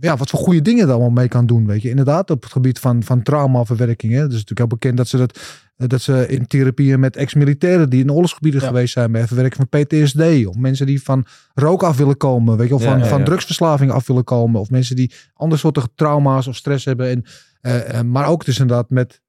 [0.00, 1.66] ja, wat voor goede dingen er allemaal mee kan doen.
[1.66, 4.12] Weet je, inderdaad, op het gebied van, van traumaverwerking.
[4.12, 4.18] Hè.
[4.18, 5.38] Het is natuurlijk heel bekend dat ze dat,
[5.76, 8.66] dat ze in therapieën met ex-militairen die in oorlogsgebieden Ja.
[8.66, 10.46] geweest zijn, bij verwerking van PTSD.
[10.46, 13.24] Of mensen die van rook af willen komen, weet je, of Ja, van, ja, van
[13.24, 14.60] drugsverslaving af willen komen.
[14.60, 17.08] Of mensen die andere soorten trauma's of stress hebben.
[17.10, 17.24] En,
[17.60, 19.20] eh, eh, maar ook dus inderdaad met,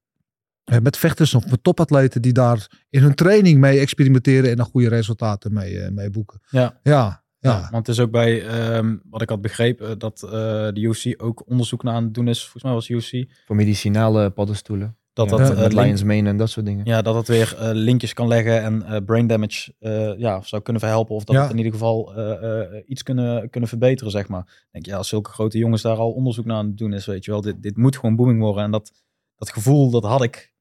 [0.63, 4.65] eh, met vechters of met topatleten die daar in hun training mee experimenteren en dan
[4.65, 6.39] goede resultaten mee, mee boeken.
[6.49, 6.79] Ja.
[6.84, 7.67] Ja, ja.
[7.71, 11.49] Want het is ook bij, ehm, wat ik had begrepen, dat eh, de UFC ook
[11.49, 12.41] onderzoek naar aan het doen is.
[12.41, 13.25] Volgens mij was UFC.
[13.45, 14.93] Voor medicinale paddenstoelen.
[15.13, 16.86] Dat Ja, dat, met eh, Lions Mane en dat soort dingen.
[16.86, 20.62] Ja, dat het weer eh, linkjes kan leggen en eh, brain damage eh, ja, zou
[20.62, 21.15] kunnen verhelpen.
[21.15, 21.41] Of dat Ja.
[21.41, 24.41] het in ieder geval eh, eh, iets kunnen, kunnen verbeteren, zeg maar.
[24.41, 27.06] Ik denk, ja, als zulke grote jongens daar al onderzoek naar aan het doen is,
[27.06, 28.63] weet je wel, dit, dit moet gewoon booming worden.
[28.63, 28.91] En dat,
[29.36, 30.54] dat gevoel, dat had ik.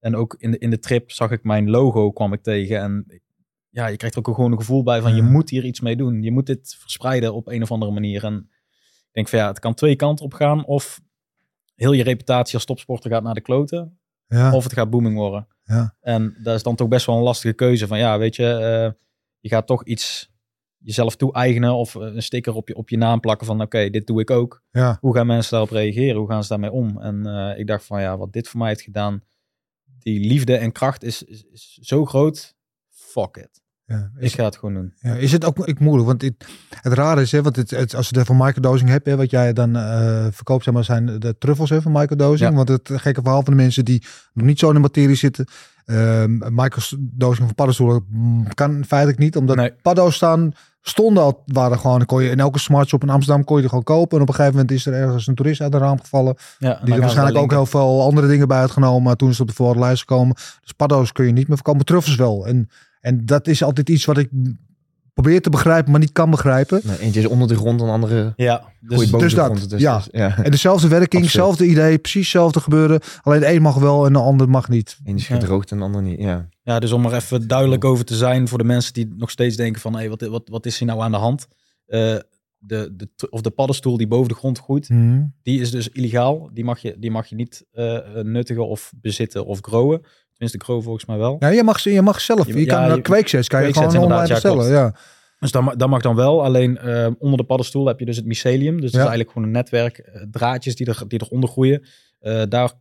[0.00, 2.80] En ook in de, in de trip zag ik mijn logo, kwam ik tegen.
[2.80, 3.06] En
[3.70, 5.96] ja, je krijgt er ook gewoon een gevoel bij van, je moet hier iets mee
[5.96, 6.22] doen.
[6.22, 8.24] Je moet dit verspreiden op een of andere manier.
[8.24, 8.48] En
[8.80, 10.64] ik denk van, ja, het kan twee kanten op gaan.
[10.64, 11.00] Of
[11.74, 14.52] heel je reputatie als topsporter gaat naar de kloten ja.
[14.52, 15.46] of het gaat booming worden.
[15.64, 15.96] Ja.
[16.00, 18.92] En dat is dan toch best wel een lastige keuze van ja, weet je, eh,
[19.40, 20.30] je gaat toch iets
[20.78, 24.06] jezelf toe-eigenen of eh, een sticker op je, op je naam plakken van oké, dit
[24.06, 24.62] doe ik ook.
[24.70, 24.98] ja.
[25.00, 26.16] Hoe gaan mensen daarop reageren?
[26.16, 27.00] Hoe gaan ze daarmee om?
[27.00, 29.22] En eh, ik dacht van ja, wat dit voor mij heeft gedaan,
[29.98, 32.56] die liefde en kracht is, is, is zo groot.
[33.10, 33.60] Fuck it.
[33.88, 34.10] Ja.
[34.18, 34.92] Ik ga het gewoon doen.
[34.96, 36.08] Ja, is het ook ik moeilijk?
[36.08, 36.46] Want het,
[36.80, 39.30] het rare is, hè, want het, het, als je het van microdosing hebt, hè, wat
[39.30, 42.50] jij dan eh, verkoopt, zeg maar, zijn de truffels hè, van microdosing.
[42.50, 42.56] Ja.
[42.56, 45.46] Want het gekke verhaal van de mensen die nog niet zo in de materie zitten,
[45.84, 49.72] ehm microdosing van paddenstoelen mm, kan feitelijk niet, omdat Nee.
[49.82, 53.62] paddo's staan, stonden al, waren gewoon, kon je in elke smartshop in Amsterdam kon je
[53.62, 54.16] er gewoon kopen.
[54.16, 56.36] En op een gegeven moment is er ergens een toerist uit een raam gevallen.
[56.58, 59.02] Ja, Die er waarschijnlijk ook heel veel andere dingen bij uitgenomen.
[59.02, 60.34] Maar toen is het op de voorlijst gekomen.
[60.34, 61.76] Dus paddo's kun je niet meer verkopen.
[61.76, 62.46] maar Truffels wel.
[62.46, 62.68] En,
[63.00, 64.28] en dat is altijd iets wat ik
[65.22, 66.80] probeer te begrijpen, maar niet kan begrijpen.
[66.84, 69.70] Nou, eentje is onder de grond, een andere Ja, dus, dus de dat, grond.
[69.70, 69.96] Dus, ja.
[69.96, 70.36] dus, ja.
[70.36, 73.00] En dezelfde werking, hetzelfde idee, precies hetzelfde gebeuren.
[73.22, 74.98] Alleen de een mag wel en de ander mag niet.
[75.04, 75.34] Eén is Ja.
[75.34, 76.20] gedroogd en de ander niet.
[76.20, 76.48] Ja.
[76.62, 79.56] ja, dus om er even duidelijk over te zijn voor de mensen die nog steeds
[79.56, 81.46] denken van, hé, wat, wat, wat is hier nou aan de hand?
[81.86, 82.16] Eh,
[82.58, 84.88] de, de, of de paddenstoel die boven de grond groeit,
[85.42, 86.50] die is dus illegaal.
[86.52, 90.00] Die mag je, die mag je niet eh, nuttigen of bezitten of growen.
[90.38, 91.36] Tenminste, growen volgens mij wel.
[91.38, 92.46] Ja, je mag, ze- je mag zelf.
[92.46, 93.18] Je, Je- kan ja, je- kan
[93.66, 94.68] je gewoon online ja, bestellen.
[94.70, 94.94] Ja,
[95.38, 96.44] Dus dat, dat mag dan wel.
[96.44, 98.80] Alleen eh, onder de paddenstoel heb je dus het mycelium.
[98.80, 98.98] Dus dat Ja.
[99.00, 99.98] is eigenlijk gewoon een netwerk.
[99.98, 101.86] eh, draadjes die, er, die eronder groeien.
[102.18, 102.72] Eh, daar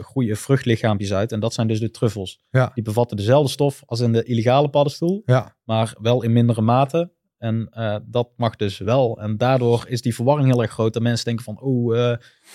[0.00, 1.32] groeien vruchtlichaampjes uit.
[1.32, 2.40] En dat zijn dus de truffels.
[2.50, 2.70] Ja.
[2.74, 5.22] Die bevatten dezelfde stof als in de illegale paddenstoel.
[5.24, 5.56] ja.
[5.64, 7.10] Maar wel in mindere mate.
[7.38, 7.68] En
[8.06, 9.20] dat mag dus wel.
[9.20, 10.92] En daardoor is die verwarring heel erg groot.
[10.92, 11.94] Dat mensen denken van, oh,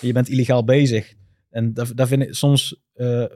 [0.00, 1.14] je bent illegaal bezig.
[1.50, 2.82] En daar, daar vind ik, soms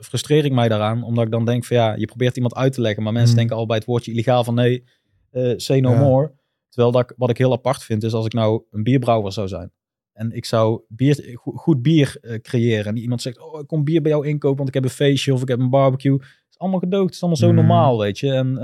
[0.01, 1.03] frustreer ik mij daaraan.
[1.03, 3.03] Omdat ik dan denk van, ja, je probeert iemand uit te leggen.
[3.03, 3.38] Maar mensen Hmm.
[3.38, 4.85] denken al bij het woordje illegaal van, nee,
[5.31, 5.99] eh say no Ja.
[6.01, 6.33] more.
[6.68, 9.73] Terwijl dat, wat ik heel apart vind, is als ik nou een bierbrouwer zou zijn.
[10.12, 12.85] En ik zou bier, go- goed bier eh, creëren.
[12.87, 15.33] En iemand zegt, oh, ik kom bier bij jou inkopen, want ik heb een feestje
[15.33, 16.12] of ik heb een barbecue.
[16.12, 17.55] Het is allemaal gedoogd, het is allemaal zo Hmm.
[17.57, 18.33] normaal, weet je.
[18.33, 18.59] En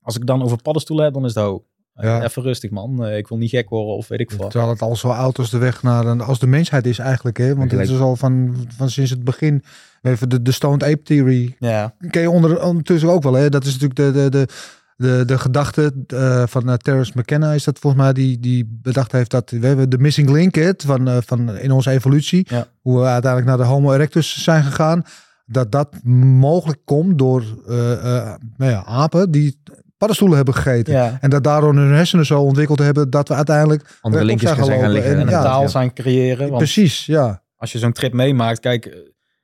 [0.00, 1.64] als ik dan over paddenstoelen heb, dan is het ho.
[2.00, 2.22] Ja.
[2.22, 3.04] Even rustig, man.
[3.04, 4.50] Eh, ik wil niet gek worden of weet ik wat.
[4.50, 7.36] Terwijl het al zo oud als de weg naar een, als de mensheid is eigenlijk.
[7.36, 7.48] Hè?
[7.48, 7.90] Want het Gelijk.
[7.90, 9.62] is al van, van sinds het begin.
[10.02, 13.32] Even de, de Stoned Ape Theory Ja, ken je onder, ondertussen ook wel.
[13.32, 13.48] Hè?
[13.48, 14.48] Dat is natuurlijk de, de, de,
[14.96, 19.12] de, de gedachte eh, van uh, Terence McKenna is dat volgens mij die, die bedacht
[19.12, 22.46] heeft dat we hebben de missing link hè, van, eh, van in onze evolutie.
[22.48, 22.66] Ja.
[22.80, 25.04] Hoe we uiteindelijk naar de Homo erectus zijn gegaan.
[25.50, 29.60] Dat dat mogelijk komt door eh, eh, nou ja, apen die
[29.98, 30.92] paddenstoelen hebben gegeten.
[30.94, 31.18] ja.
[31.20, 34.70] En dat daardoor hun hersenen zo ontwikkeld hebben dat we uiteindelijk Andere linkjes zijn gaan
[34.70, 35.00] gaan gelopen.
[35.02, 35.20] liggen.
[35.20, 35.68] En En een ja, taal ja.
[35.68, 36.46] zijn creëren.
[36.46, 37.42] Want Precies, ja.
[37.56, 38.98] als je zo'n trip meemaakt, kijk, eh,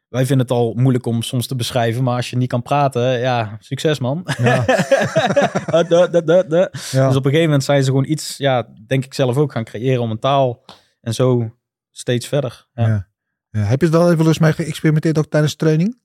[0.09, 2.03] wij vinden het al moeilijk om soms te beschrijven.
[2.03, 4.27] Maar als je niet kan praten, ja, succes man.
[4.39, 4.65] Ja,
[5.75, 7.07] Uh, ja.
[7.09, 9.65] Dus op een gegeven moment zijn ze gewoon iets, ja, denk ik zelf ook gaan
[9.65, 10.65] creëren om een taal.
[11.01, 11.57] En zo
[11.91, 12.67] steeds verder.
[12.73, 13.13] Ja, Ja.
[13.51, 16.01] Ja, Heb je het wel even eens mee geëxperimenteerd ook tijdens training?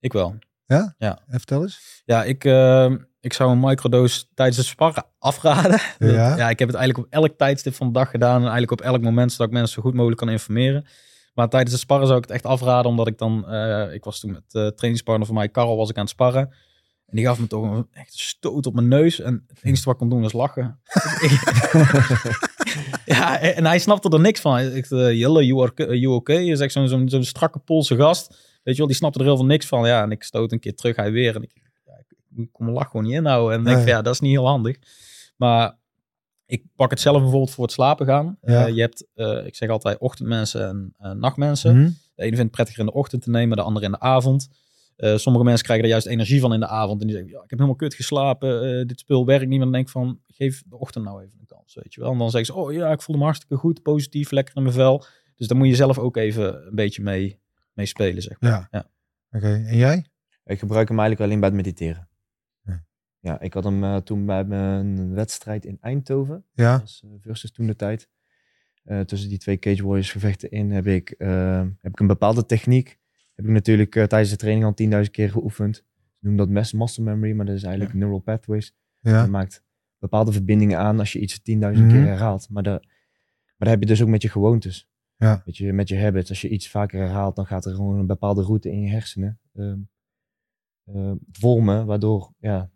[0.00, 0.34] Ik wel.
[0.66, 2.02] En vertel eens.
[2.04, 5.80] Ja, ik, eh, ik zou een microdose tijdens het sparren afraden.
[5.98, 6.36] Ja.
[6.42, 8.36] ja, ik heb het eigenlijk op elk tijdstip van de dag gedaan.
[8.36, 10.86] En eigenlijk op elk moment, zodat ik mensen zo goed mogelijk kan informeren.
[11.34, 13.48] Maar tijdens het sparren zou ik het echt afraden, omdat ik dan...
[13.48, 16.54] eh, ik was toen met de trainingspartner van mij, Karel, was ik aan het sparren.
[17.06, 19.20] En die gaf me toch een echt een stoot op mijn neus.
[19.20, 20.80] En het enige wat ik kon doen was lachen.
[23.14, 24.58] ja, en hij snapte er niks van.
[24.58, 26.44] Ik zei, Jelle, you, are, you okay?
[26.44, 28.28] Je zo'n zo'n zo'n strakke Poolse gast.
[28.62, 29.86] Weet je wel, die snapte er heel veel niks van.
[29.86, 31.36] Ja, en ik stoot een keer terug, hij weer.
[31.36, 31.52] En ik,
[32.34, 33.58] kon mijn lach gewoon niet inhouden.
[33.58, 33.84] En denk Nee.
[33.86, 34.76] van, ja, dat is niet heel handig.
[35.36, 35.78] Maar
[36.46, 38.38] ik pak het zelf bijvoorbeeld voor het slapen gaan.
[38.42, 38.66] Ja.
[38.66, 41.76] Eh, je hebt, eh, ik zeg altijd, ochtendmensen en eh, nachtmensen.
[41.76, 41.90] Mhm.
[42.14, 44.48] De ene vindt het prettiger in de ochtend te nemen, de andere in de avond.
[44.96, 47.00] Eh, sommige mensen krijgen er juist energie van in de avond.
[47.00, 48.78] En die zeggen, ja, ik heb helemaal kut geslapen.
[48.80, 49.50] eh, dit spul werkt niet.
[49.50, 52.12] Maar dan denk ik van, geef de ochtend nou even een kans, weet je wel.
[52.12, 54.74] En dan zeggen ze, oh ja, ik voel me hartstikke goed, positief, lekker in mijn
[54.74, 55.04] vel.
[55.36, 57.40] Dus daar moet je zelf ook even een beetje mee,
[57.72, 58.50] mee spelen, zeg maar.
[58.50, 58.68] Ja.
[58.70, 58.90] Ja.
[59.38, 60.04] Oké, en jij?
[60.44, 62.08] Ik gebruik hem eigenlijk alleen bij het mediteren.
[63.20, 63.40] Ja.
[63.40, 66.44] Ik had hem eh, toen bij mijn wedstrijd in Eindhoven.
[66.52, 66.80] Ja.
[66.80, 68.08] Was, eh, versus toen de tijd.
[68.84, 71.14] Eh, tussen die twee Cage Warriors gevechten in heb ik,
[71.78, 72.98] heb ik een bepaalde techniek.
[73.34, 75.76] Heb ik natuurlijk tijdens de training al 10.000 keer geoefend.
[75.76, 78.74] Ze noemen dat muscle memory, maar dat is eigenlijk neural pathways.
[79.00, 79.22] Ja.
[79.22, 79.64] Je maakt
[79.98, 81.94] bepaalde verbindingen aan als je iets 10.000 Mhm.
[81.96, 82.50] keer herhaalt.
[82.50, 82.92] Maar, dat, maar
[83.56, 84.88] dat heb je dus ook met je gewoontes.
[85.16, 85.42] Ja.
[85.44, 86.28] Met, je, met je habits.
[86.28, 89.40] Als je iets vaker herhaalt, dan gaat er gewoon een bepaalde route in je hersenen
[89.54, 89.78] ehm,
[90.84, 91.86] ehm, vormen.
[91.86, 92.70] Waardoor, ja,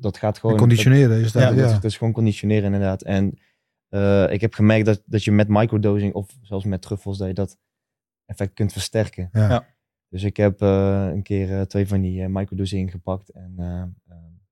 [0.00, 0.54] dat, gaat gewoon...
[0.54, 1.42] En conditioneren is dat.
[1.42, 3.02] ja, Ja, dat, is- dat is gewoon conditioneren inderdaad.
[3.02, 3.38] En
[3.88, 7.34] eh, ik heb gemerkt dat, dat je met microdosing of zelfs met truffels, dat je
[7.34, 7.58] dat
[8.24, 9.28] effect kunt versterken.
[9.32, 9.48] Ja.
[9.48, 9.66] Ja.
[10.08, 13.28] Dus ik heb eh, een keer eh, twee van die microdosing gepakt.
[13.30, 13.54] En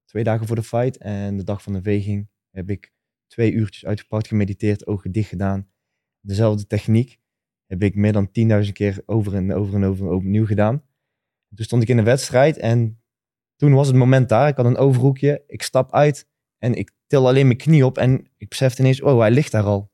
[0.05, 2.93] twee dagen voor de fight en de dag van de veging heb ik
[3.27, 5.69] twee uurtjes uitgepakt, gemediteerd, ogen dicht gedaan.
[6.21, 7.19] Dezelfde techniek
[7.67, 8.29] heb ik meer dan
[8.67, 10.83] 10.000 keer over en over en over opnieuw gedaan.
[11.55, 13.00] Toen stond ik in een wedstrijd en
[13.61, 14.49] toen was het moment daar.
[14.49, 16.27] Ik had een overhoekje, ik stap uit
[16.59, 19.65] en ik til alleen mijn knie op en ik besefte ineens, oh, hij ligt daar
[19.65, 19.91] al.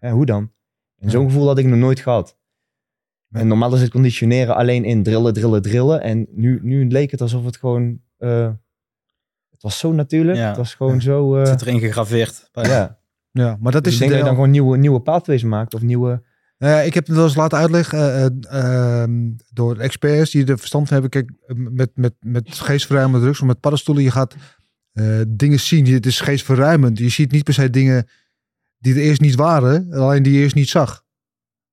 [0.00, 0.52] Ja, hoe dan?
[0.98, 2.36] En zo'n gevoel had ik nog nooit gehad.
[3.30, 6.00] En normaal is het conditioneren alleen in drillen, drillen, drillen.
[6.02, 8.00] En nu, nu leek het alsof het gewoon...
[8.16, 8.50] eh,
[9.50, 10.38] het was zo natuurlijk.
[10.38, 10.48] Ja.
[10.48, 11.00] Het was gewoon Ja.
[11.00, 11.32] zo...
[11.34, 12.48] eh, Het zit erin gegraveerd.
[12.52, 12.98] Ja.
[13.30, 15.74] Ja, maar dat Dus is ik denk dat je dan gewoon nieuwe, nieuwe pathways maakt.
[15.74, 16.22] Of nieuwe...
[16.62, 20.58] Ja, ik heb het wel eens laten uitleggen eh, eh, ehm, door experts die er
[20.58, 21.10] verstand van hebben.
[21.10, 24.34] Kijk, met, met, met geestverruimende drugs of met paddenstoelen, je gaat
[25.28, 25.86] dingen zien.
[25.86, 26.98] Het is geestverruimend.
[26.98, 28.08] Je ziet niet per se dingen
[28.78, 31.04] die er eerst niet waren, alleen die je eerst niet zag.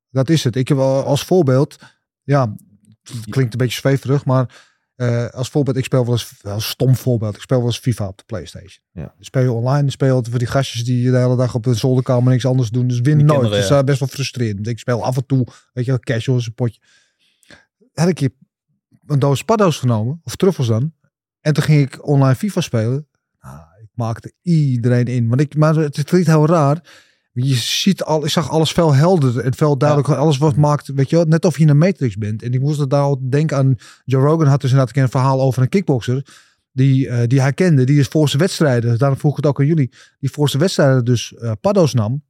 [0.10, 0.56] Dat is het.
[0.56, 1.78] Ik heb als voorbeeld,
[2.24, 2.56] ja,
[3.02, 4.69] het klinkt een beetje zweverig, maar
[5.00, 7.80] eh, als voorbeeld, ik speel wel eens, wel een stom voorbeeld, ik speel wel eens
[7.80, 8.84] FIFA op de Playstation.
[8.92, 9.14] Ja.
[9.20, 11.74] Speel je online, speel je altijd voor die gastjes die de hele dag op de
[11.74, 12.88] zolderkamer niks anders doen.
[12.88, 13.40] Dus winnen Die nooit.
[13.40, 14.68] kinderen, dat is eh, best wel frustrerend.
[14.68, 16.80] Ik speel af en toe, weet je wel, casual eens een potje.
[17.94, 18.30] Had ik hier
[19.06, 20.94] een doos paddo's genomen, of truffels dan.
[21.42, 23.08] En toen ging ik online FIFA spelen.
[23.42, 25.28] Nou, ik maakte iedereen in.
[25.28, 27.08] Want ik, maar het klinkt heel raar.
[27.32, 30.16] Je ziet al, ik zag alles veel helderder en veel duidelijker.
[30.16, 32.44] Alles wat maakt, weet je wel, net of je in een matrix bent.
[32.44, 33.76] En ik moest er daar al denken aan.
[34.06, 36.26] Joe Rogan had dus inderdaad een verhaal over een kickboxer.
[36.72, 38.98] Die, eh, die hij kende, die is voor zijn wedstrijden.
[38.98, 39.92] Daarom vroeg ik het ook aan jullie.
[40.20, 42.24] Die voor zijn wedstrijden dus eh paddo's nam.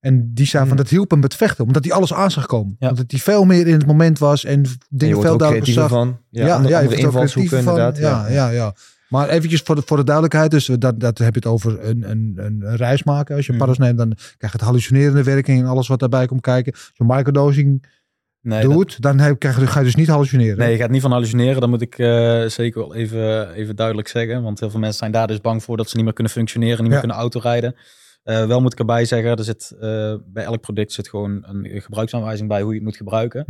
[0.00, 0.76] En die zei van Hmm.
[0.82, 1.64] dat hielp hem met vechten.
[1.64, 2.76] Omdat hij alles aan zag komen.
[2.78, 2.88] Ja.
[2.88, 4.44] Omdat hij veel meer in het moment was.
[4.44, 5.88] En En je dingen wordt veel ook duidelijker zag.
[5.90, 6.18] van.
[6.30, 7.98] Ja, andere, je andere er ook invalshoeken inderdaad.
[7.98, 8.74] Ja, ja, ja.
[9.14, 10.50] Maar eventjes voor de, voor de duidelijkheid.
[10.50, 13.36] Dus dat, dat heb je het over een, een, een reis maken.
[13.36, 13.60] Als je Mhm.
[13.60, 16.72] paddo's neemt, dan krijg je het hallucinerende werking en alles wat daarbij komt kijken.
[16.72, 17.86] Als je microdosing
[18.40, 20.58] Nee, dat- doet, dan heb, krijg je, ga je dus niet hallucineren.
[20.58, 21.60] Nee, je gaat niet van hallucineren.
[21.60, 24.42] Dat moet ik eh, zeker wel even, even duidelijk zeggen.
[24.42, 26.76] Want heel veel mensen zijn daar dus bang voor dat ze niet meer kunnen functioneren,
[26.76, 26.98] niet meer Ja.
[26.98, 27.74] kunnen autorijden.
[28.22, 31.80] Eh wel moet ik erbij zeggen, er zit, eh, bij elk product zit gewoon een
[31.82, 33.44] gebruiksaanwijzing bij hoe je het moet gebruiken.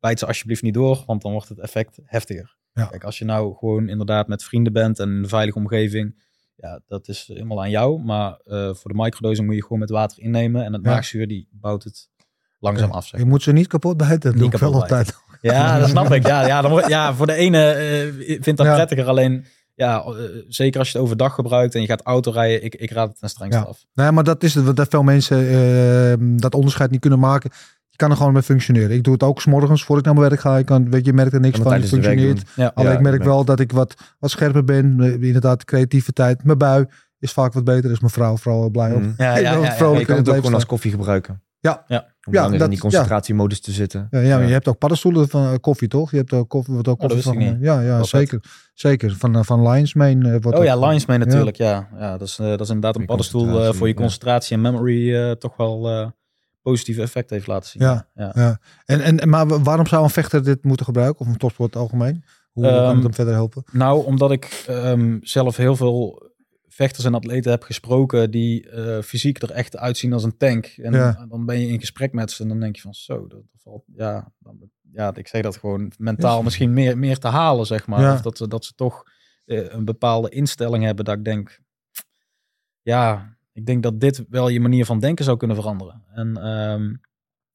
[0.00, 2.56] Bijt ze alsjeblieft niet door, want dan wordt het effect heftiger.
[2.72, 2.84] Ja.
[2.86, 6.22] Kijk, als je nou gewoon inderdaad met vrienden bent en in een veilige omgeving,
[6.56, 8.02] ja, dat is helemaal aan jou.
[8.02, 10.90] Maar eh, voor de microdosing moet je gewoon met water innemen en het Ja.
[10.90, 12.10] maagzuur die bouwt het
[12.58, 13.06] langzaam af.
[13.06, 13.20] Zeg.
[13.20, 14.30] Je moet ze niet kapot bijten.
[14.30, 15.14] Dat doe ik wel altijd.
[15.40, 16.26] Ja, dat snap ik.
[16.26, 18.74] Ja, ja, dan ja voor de ene eh vindt dat Ja.
[18.74, 19.06] prettiger.
[19.06, 20.12] Alleen, ja, eh,
[20.48, 23.28] zeker als je het overdag gebruikt en je gaat autorijden, ik, ik raad het ten
[23.28, 23.66] strengste Ja.
[23.66, 23.84] af.
[23.94, 24.76] Nee, maar dat is het.
[24.76, 27.50] Dat veel mensen eh, dat onderscheid niet kunnen maken.
[28.02, 28.90] Je kan er gewoon mee functioneren.
[28.96, 30.58] Ik doe het ook 's morgens voor ik naar mijn werk ga.
[30.58, 31.72] Ik kan, weet je, je merkt er niks van.
[31.72, 32.42] het werk functioneert.
[32.56, 32.72] Ja.
[32.74, 34.96] Alleen Ja, ik merk dat wel dat ik wat, wat scherper ben.
[35.00, 36.44] Eh, Inderdaad, creativiteit.
[36.44, 36.86] Mijn bui
[37.18, 37.90] is vaak wat beter.
[37.90, 39.00] Is mijn vrouw vooral blij op.
[39.00, 39.12] Mhm.
[39.16, 41.42] Ja, Ik ja, wat ja, Je kan het ook gewoon als koffie gebruiken.
[41.60, 41.84] Ja.
[41.86, 42.06] Ja.
[42.26, 44.06] Om Ja, dan in dat- die concentratiemodus te zitten.
[44.10, 46.10] Ja, ja, je hebt ook paddenstoelen van eh, koffie, toch?
[46.10, 47.58] Je hebt ook koffie, wat ook Oh, dat koffie wist ik van.
[47.58, 47.66] niet.
[47.66, 48.40] Ja, ja zeker.
[48.74, 49.14] Zeker.
[49.18, 50.32] Van, eh, van Lions Mane.
[50.32, 51.56] eh, wordt Oh ja, ook- Lions mee natuurlijk.
[51.56, 54.00] Ja, ja dat, is, eh, dat is inderdaad een Je paddenstoel eh, voor je ja.
[54.00, 56.12] concentratie en memory eh, toch wel
[56.62, 57.82] positieve effect heeft laten zien.
[57.82, 58.08] Ja.
[58.14, 58.32] ja.
[58.34, 58.60] Ja.
[58.84, 61.20] En, en, maar waarom zou een vechter dit moeten gebruiken?
[61.20, 62.24] Of een topsport algemeen?
[62.52, 63.62] Hoe kan Ehm, het hem verder helpen?
[63.72, 66.30] Nou, omdat ik ehm, zelf heel veel
[66.68, 70.66] vechters en atleten heb gesproken die eh, fysiek er echt uitzien als een tank.
[70.66, 71.26] En Ja.
[71.28, 73.82] dan ben je in gesprek met ze en dan denk je van zo, dat, valt,
[73.96, 78.00] ja, dan, ja, ik zeg dat gewoon mentaal misschien meer, meer te halen, zeg maar.
[78.00, 78.12] Ja.
[78.14, 79.02] Of dat, ze- dat ze toch
[79.44, 81.60] eh, een bepaalde instelling hebben dat ik denk,
[82.82, 86.02] ja, ik denk dat dit wel je manier van denken zou kunnen veranderen.
[86.14, 86.94] En ehm,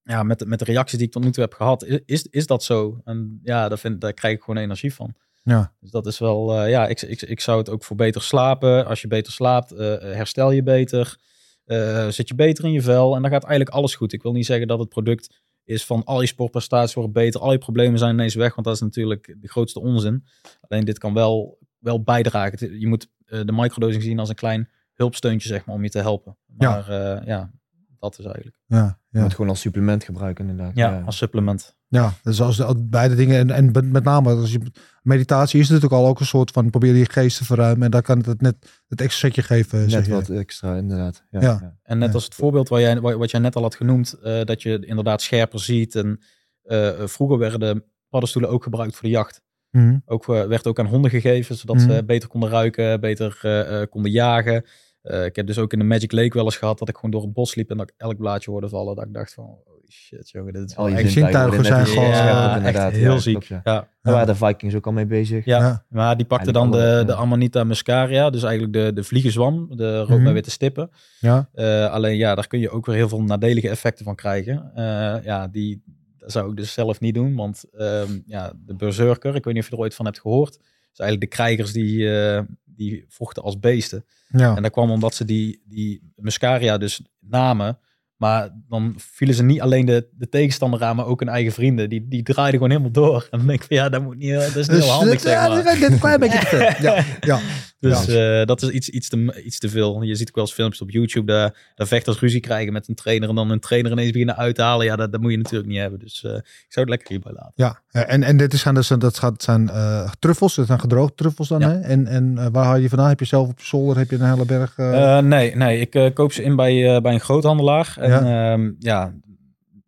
[0.04, 2.48] ja, met, de- met de reacties die ik tot nu toe heb gehad, is, is
[2.48, 3.02] dat zo?
[3.04, 5.14] En ja, daar, vind, daar krijg ik gewoon energie van.
[5.44, 5.74] Ja.
[5.80, 8.86] Dus dat is wel, eh, ja, ik, ik, ik zou het ook voor beter slapen.
[8.86, 11.18] Als je beter slaapt, eh, herstel je beter.
[11.66, 13.16] eh, zit je beter in je vel.
[13.16, 14.14] En dan gaat eigenlijk alles goed.
[14.14, 17.42] Ik wil niet zeggen dat het product is van al je sportprestaties worden beter.
[17.42, 18.54] Al je problemen zijn ineens weg.
[18.56, 20.26] Want dat is natuurlijk de grootste onzin.
[20.62, 22.80] Alleen dit kan wel, wel bijdragen.
[22.80, 26.00] Je moet eh, de microdosing zien als een klein hulpsteuntje, zeg maar, om je te
[26.00, 26.38] helpen.
[26.58, 26.70] Ja.
[26.70, 27.52] Maar ja, ja
[28.00, 28.58] dat is eigenlijk.
[28.66, 29.24] Ja, Je ja.
[29.24, 30.76] moet gewoon als supplement gebruiken inderdaad.
[30.76, 31.76] Ja, als supplement.
[31.88, 33.38] ja, dus als de, beide dingen.
[33.40, 34.60] En, en met- name als je,
[35.02, 37.84] meditatie is natuurlijk al ook een soort van probeer je geest te verruimen.
[37.86, 39.90] En daar kan het net het extra setje geven.
[39.90, 41.24] zeg Net wat extra inderdaad.
[41.30, 41.58] Ja, Ja.
[41.62, 41.78] ja.
[41.84, 42.14] En net Ja.
[42.14, 44.86] als het voorbeeld waar jij, wa- wat jij net al had genoemd, eh, dat je
[44.86, 45.96] inderdaad scherper ziet.
[45.96, 46.22] En
[46.64, 49.42] eh, vroeger werden paddenstoelen ook gebruikt voor de jacht.
[49.72, 49.98] Mhm.
[50.06, 51.90] Ook, eh, werd ook aan honden gegeven, zodat Mhm.
[51.92, 54.66] ze beter konden ruiken, beter eh, eh, konden jagen.
[55.08, 57.12] Eh, ik heb dus ook in de Magic Lake wel eens gehad dat ik gewoon
[57.12, 58.96] door het bos liep en dat ik elk blaadje hoorde vallen.
[58.96, 61.86] Dat ik dacht van, holy shit jongen, dit is Al wel je echt, zintuigen zijn
[61.86, 62.92] gewoon, ja, inderdaad.
[62.92, 63.32] heel Ja, ziek.
[63.34, 63.62] klopt, ja.
[63.64, 63.88] ja.
[64.02, 65.46] Daar waren de Vikings ook al mee bezig.
[65.46, 65.60] Ja.
[65.60, 65.86] Ja.
[65.90, 67.16] Maar die pakte dan de, de.
[67.16, 70.24] Amanita muscaria, dus eigenlijk de, de vliegenzwam, de rood Mhm.
[70.24, 70.90] met witte stippen.
[71.20, 71.50] Ja.
[71.54, 74.72] Eh, alleen ja, daar kun je ook weer heel veel nadelige effecten van krijgen.
[74.76, 75.84] Eh, ja, die
[76.18, 79.64] dat zou ik dus zelf niet doen, want ehm, ja, de berserker, ik weet niet
[79.64, 80.60] of je er ooit van hebt gehoord,
[81.00, 84.06] is eigenlijk de krijgers die, eh, die vochten als beesten.
[84.28, 84.56] Ja.
[84.56, 87.80] En dat kwam omdat ze die, die muscaria dus namen
[88.18, 91.90] Maar dan vielen ze niet alleen de, de tegenstander aan, maar ook hun eigen vrienden.
[91.90, 93.28] Die, die draaiden gewoon helemaal door.
[93.32, 95.22] En dan denk ik van ja, dat, moet niet, dat is niet heel handig, dit,
[95.22, 95.64] zeg ja, maar.
[95.64, 96.76] dit een klein beetje te.
[96.82, 97.40] Ja, ja.
[97.80, 100.02] Dus eh, dat is iets, iets, te, iets te veel.
[100.02, 102.96] Je ziet ook wel eens filmpjes op YouTube daar, daar vechters ruzie krijgen met een
[102.96, 104.86] trainer en dan een trainer ineens beginnen uit te halen.
[104.86, 106.00] Ja, dat, dat moet je natuurlijk niet hebben.
[106.00, 107.52] Dus eh, ik zou het lekker hierbij laten.
[107.56, 111.16] Ja, eh, en, en dit is, dus, dat gaat, zijn eh, truffels, dat zijn gedroogde
[111.16, 111.60] truffels dan.
[111.60, 111.70] Ja.
[111.70, 111.80] Hè?
[111.80, 113.10] En, en eh, waar haal je vandaan?
[113.10, 114.78] Heb je zelf op zolder, heb je een hele berg?
[114.78, 117.96] eh, Eh, nee, nee, ik eh, koop ze in bij, eh, bij een groothandelaar.
[118.12, 118.52] En Ja.
[118.52, 119.14] ja, ja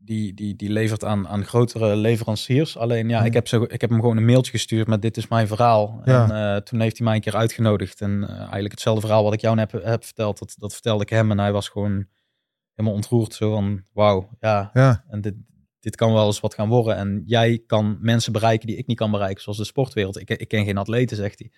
[0.09, 2.77] die, die, die levert aan, aan grotere leveranciers.
[2.77, 5.27] Alleen ja, ik, heb zo, ik heb hem gewoon een mailtje gestuurd met dit is
[5.27, 6.01] mijn verhaal.
[6.05, 6.23] Ja.
[6.23, 8.01] En eh, toen heeft hij mij een keer uitgenodigd.
[8.01, 11.09] En eh, eigenlijk hetzelfde verhaal wat ik jou heb, heb verteld, dat, dat vertelde ik
[11.09, 11.31] hem.
[11.31, 12.07] En hij was gewoon
[12.75, 13.33] helemaal ontroerd.
[13.33, 15.35] Zo van, wauw, ja, ja, en dit,
[15.79, 16.95] dit kan wel eens wat gaan worden.
[16.95, 20.19] En jij kan mensen bereiken die ik niet kan bereiken, zoals de sportwereld.
[20.19, 21.51] Ik, ik ken geen atleten, zegt hij.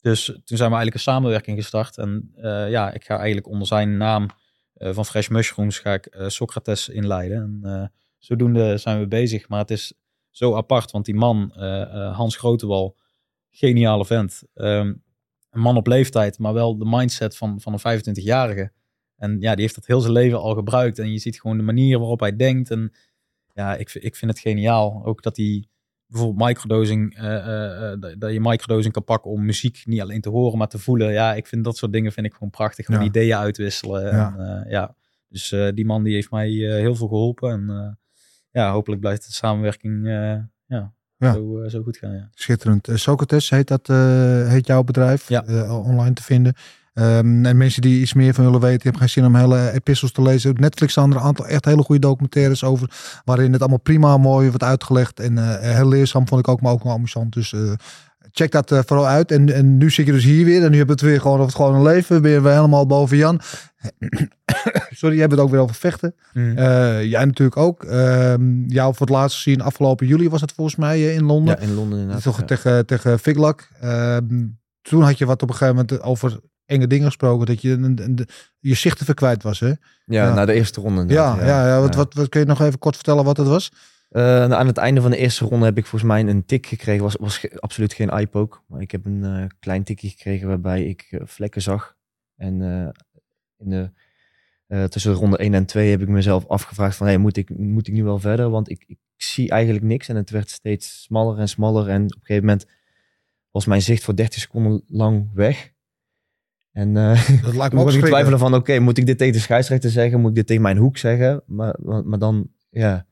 [0.00, 1.98] Dus toen zijn we eigenlijk een samenwerking gestart.
[1.98, 4.26] En eh, ja, ik ga eigenlijk onder zijn naam
[4.74, 7.42] van Fresh Mushrooms ga ik eh, Socrates inleiden.
[7.42, 7.86] En eh,
[8.18, 9.48] zodoende zijn we bezig.
[9.48, 9.92] Maar het is
[10.32, 12.96] zo apart, want die man, eh, eh, Hans Grotewal,
[13.50, 14.42] geniale vent.
[14.54, 14.94] Ehm,
[15.50, 18.72] een man op leeftijd, maar wel de mindset van, van een 25-jarige.
[19.16, 20.98] En ja, die heeft dat heel zijn leven al gebruikt.
[20.98, 22.70] En je ziet gewoon de manier waarop hij denkt.
[22.70, 22.92] En
[23.54, 25.02] ja, ik, ik vind het geniaal.
[25.04, 25.66] Ook dat hij
[26.12, 30.28] bijvoorbeeld microdosing, eh, eh, eh, dat- je microdosing kan pakken om muziek niet alleen te
[30.28, 31.12] horen, maar te voelen.
[31.12, 32.86] Ja, ik vind dat soort dingen vind ik gewoon prachtig.
[32.86, 33.06] Gewoon Ja.
[33.06, 34.02] ideeën uitwisselen.
[34.16, 34.34] Ja.
[34.38, 34.94] En, ja.
[35.28, 37.50] Dus die man die heeft mij heel veel geholpen.
[37.50, 37.98] En
[38.50, 40.50] ja, hopelijk blijft de samenwerking ja,
[41.18, 41.32] Ja.
[41.32, 42.14] Zo, zo goed gaan.
[42.14, 42.28] Ja.
[42.34, 42.88] schitterend.
[42.94, 43.86] Socrates heet dat,
[44.48, 45.30] heet jouw bedrijf,
[45.70, 46.54] online te vinden.
[46.94, 49.70] Ehm, en mensen die iets meer van willen weten, je hebt geen zin om hele
[49.72, 50.50] epistels te lezen.
[50.50, 52.90] Op Netflix staan er een aantal echt hele goede documentaires over,
[53.24, 55.20] waarin het allemaal prima mooi wordt uitgelegd.
[55.20, 57.32] En eh, heel leerzaam vond ik ook, maar ook wel amusant.
[57.32, 57.72] Dus eh,
[58.32, 59.30] check dat eh, vooral uit.
[59.30, 61.36] En, en nu zit je dus hier weer en nu heb je het weer gewoon
[61.36, 62.22] over het gewone leven.
[62.22, 63.40] Ben je weer helemaal boven Jan.
[64.90, 66.14] Sorry, jij bent ook weer over vechten.
[66.32, 67.84] Eh, jij natuurlijk ook.
[67.84, 71.56] Ehm, jou voor het laatst gezien afgelopen juli was het volgens mij in Londen.
[71.60, 72.22] Ja, in Londen inderdaad.
[72.22, 72.44] Toch ja.
[72.44, 73.68] tegen, tegen Figlak.
[73.80, 74.46] Ehm,
[74.82, 77.46] toen had je wat op een gegeven moment over enge dingen gesproken.
[77.46, 78.14] Dat je
[78.58, 79.60] je zicht even kwijt was.
[79.60, 79.66] Hè?
[79.68, 81.00] Ja, Ja, na de eerste ronde.
[81.00, 81.96] inderdaad, ja, ja, Wat, Ja.
[81.96, 83.72] Wat, wat kun je nog even kort vertellen wat het was?
[84.08, 86.66] Eh, nou, aan het einde van de eerste ronde heb ik volgens mij een tik
[86.66, 87.02] gekregen.
[87.02, 88.58] Was, was ge- absoluut geen eye-poke.
[88.66, 91.96] Maar ik heb een eh, klein tikje gekregen waarbij ik eh, vlekken zag.
[92.36, 92.60] En
[93.58, 93.90] in de,
[94.88, 97.06] tussen ronde 1 en 2 heb ik mezelf afgevraagd van...
[97.06, 98.50] Hey, moet, ik, moet ik nu wel verder?
[98.50, 100.08] Want ik, ik zie eigenlijk niks.
[100.08, 101.88] En het werd steeds smaller en smaller.
[101.88, 102.66] En op een gegeven moment
[103.50, 105.71] was mijn zicht voor 30 seconden lang weg.
[106.72, 109.38] En eh, Dat lijkt toen was ik twijfelen van, oké, moet ik dit tegen de
[109.38, 110.20] scheidsrechter zeggen?
[110.20, 111.42] Moet ik dit tegen mijn hoek zeggen?
[111.46, 113.06] Maar, maar, dan, ja,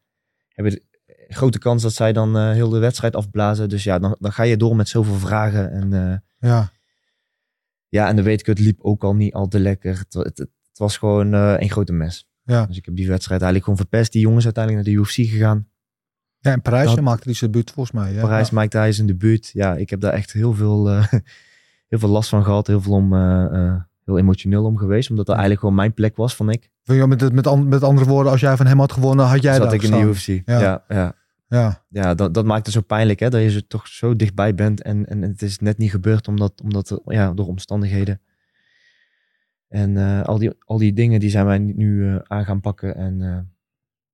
[0.49, 0.83] hebben de
[1.29, 3.69] grote kans dat zij dan eh, heel de wedstrijd afblazen.
[3.69, 5.71] Dus ja, dan, dan ga je door met zoveel vragen.
[5.73, 6.73] En eh, Ja,
[7.89, 9.99] ja, en dan weet ik, het liep ook al niet al te lekker.
[9.99, 12.29] Het, het, het was gewoon een grote mes.
[12.43, 12.67] Ja.
[12.67, 14.13] Dus ik heb die wedstrijd eigenlijk gewoon verpest.
[14.13, 15.69] Die jongens uiteindelijk naar de UFC gegaan.
[16.39, 18.13] ja in Parijs Dat- je maakte die zijn debuut volgens mij.
[18.13, 18.21] Ja.
[18.21, 18.61] Parijs, Ja.
[18.61, 19.51] Mike Tyson, debuut.
[19.53, 20.89] Ja, ik heb daar echt heel veel,
[21.91, 22.67] heel veel last van gehad.
[22.67, 23.75] Heel veel om, eh, eh,
[24.05, 25.11] heel emotioneel om geweest.
[25.11, 26.71] Omdat dat eigenlijk gewoon mijn plek was, vond ik.
[26.83, 29.43] Ja, Met, met, met, an- met andere woorden, als jij van hem had gewonnen, had
[29.43, 30.01] jij Zat daar ik in de.
[30.01, 30.27] UFC.
[30.27, 30.61] Ja.
[30.61, 31.15] Ja, ja,
[31.49, 34.55] Ja, ja dat, dat maakt het zo pijnlijk, hè, dat je er toch zo dichtbij
[34.55, 38.21] bent en, en het is net niet gebeurd omdat, omdat ja, door omstandigheden.
[39.69, 42.95] En eh, al, die, al die dingen die zijn wij nu aan gaan pakken.
[42.97, 43.19] En,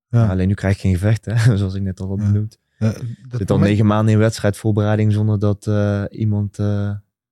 [0.08, 0.26] Ja.
[0.28, 2.26] alleen nu krijg ik geen gevecht, hè, zoals ik net al had Ja.
[2.26, 2.58] benoemd.
[2.78, 2.94] Dat
[3.30, 5.70] zit al moment- negen maanden in wedstrijdvoorbereiding zonder dat
[6.10, 6.58] iemand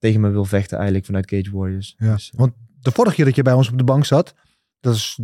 [0.04, 1.94] tegen me wil vechten eigenlijk vanuit Cage Warriors.
[1.98, 2.12] Ja.
[2.12, 4.34] Dus, eh, Want de vorige keer dat je bij ons op de bank zat,
[4.80, 5.20] dat is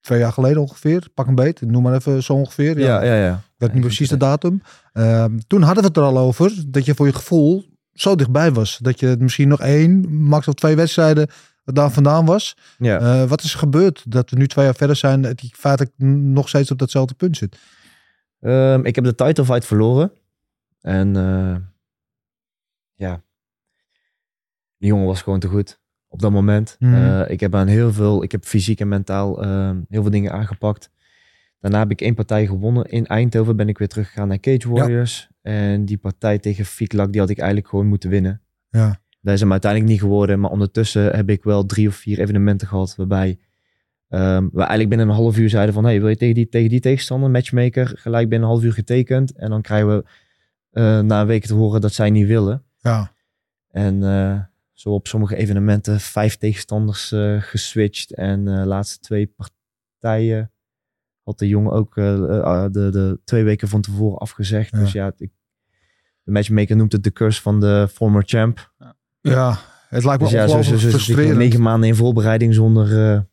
[0.00, 2.78] twee jaar geleden ongeveer, pak een beet, noem maar even zo ongeveer.
[2.78, 3.34] ja, ja, ja.
[3.34, 4.62] Ik weet niet precies de datum.
[4.92, 8.52] Ehm, toen hadden we het er al over dat je voor je gevoel zo dichtbij
[8.52, 8.78] was.
[8.78, 11.28] Dat je misschien nog één, max of twee wedstrijden
[11.64, 12.56] daar vandaan was.
[12.78, 12.98] ja.
[12.98, 15.94] Eh, wat is er gebeurd dat we nu twee jaar verder zijn dat die feitelijk
[16.36, 17.58] nog steeds op datzelfde punt zit?
[18.40, 20.12] Ehm, ik heb de title fight verloren.
[20.80, 21.56] En eh,
[22.94, 23.22] ja,
[24.78, 26.76] die jongen was gewoon te goed op dat moment.
[26.78, 26.94] Mhm.
[26.94, 30.32] Eh, ik heb aan heel veel, ik heb fysiek en mentaal ehm, heel veel dingen
[30.32, 30.90] aangepakt.
[31.60, 32.84] Daarna heb ik één partij gewonnen.
[32.84, 35.28] In Eindhoven ben ik weer teruggegaan naar Cage Warriors.
[35.42, 38.40] En die partij tegen Fiklak, die had ik eigenlijk gewoon moeten winnen.
[38.70, 39.00] Ja.
[39.20, 40.40] Dat is hem uiteindelijk niet geworden.
[40.40, 43.38] Maar ondertussen heb ik wel drie of vier evenementen gehad waarbij
[44.08, 46.68] ehm, we eigenlijk binnen een half uur zeiden van hey, wil je tegen die, tegen
[46.68, 49.32] die tegenstander, matchmaker, gelijk binnen een half uur getekend.
[49.36, 50.04] En dan krijgen we
[50.70, 52.62] eh, na een week te horen dat zij niet willen.
[52.78, 53.12] Ja,
[53.70, 54.40] En eh,
[54.76, 58.14] zo op sommige evenementen vijf tegenstanders eh, geswitcht.
[58.14, 60.52] En eh laatste twee partijen
[61.22, 64.72] had de jongen ook eh, eh, de, de twee weken van tevoren afgezegd.
[64.72, 64.78] Ja.
[64.78, 65.30] Dus ja, ik,
[66.22, 68.72] de matchmaker noemt het de curse van de former champ.
[69.20, 69.58] ja
[69.88, 73.26] het lijkt me Dus ja, zo, zo, negen maanden in voorbereiding zonder,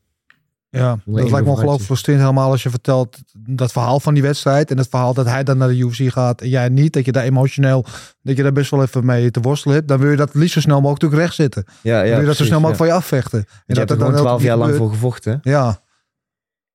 [0.78, 4.71] Ja, dat lijkt me ongelooflijk frustrerend helemaal als je vertelt dat verhaal van die wedstrijd
[4.71, 7.11] en het verhaal dat hij dan naar de UFC gaat en jij niet, dat je
[7.11, 7.86] daar emotioneel,
[8.21, 10.53] dat je daar best wel even mee te worstelen hebt, dan wil je dat liefst
[10.53, 11.63] zo snel mogelijk natuurlijk recht zitten.
[11.82, 12.86] Ja, dan ja, wil je dat zo snel mogelijk ja.
[12.86, 13.39] van je afvechten.
[13.39, 15.39] En Je hebt er dat gewoon dan twaalf jaar lang voor gevochten.
[15.43, 15.80] Ja,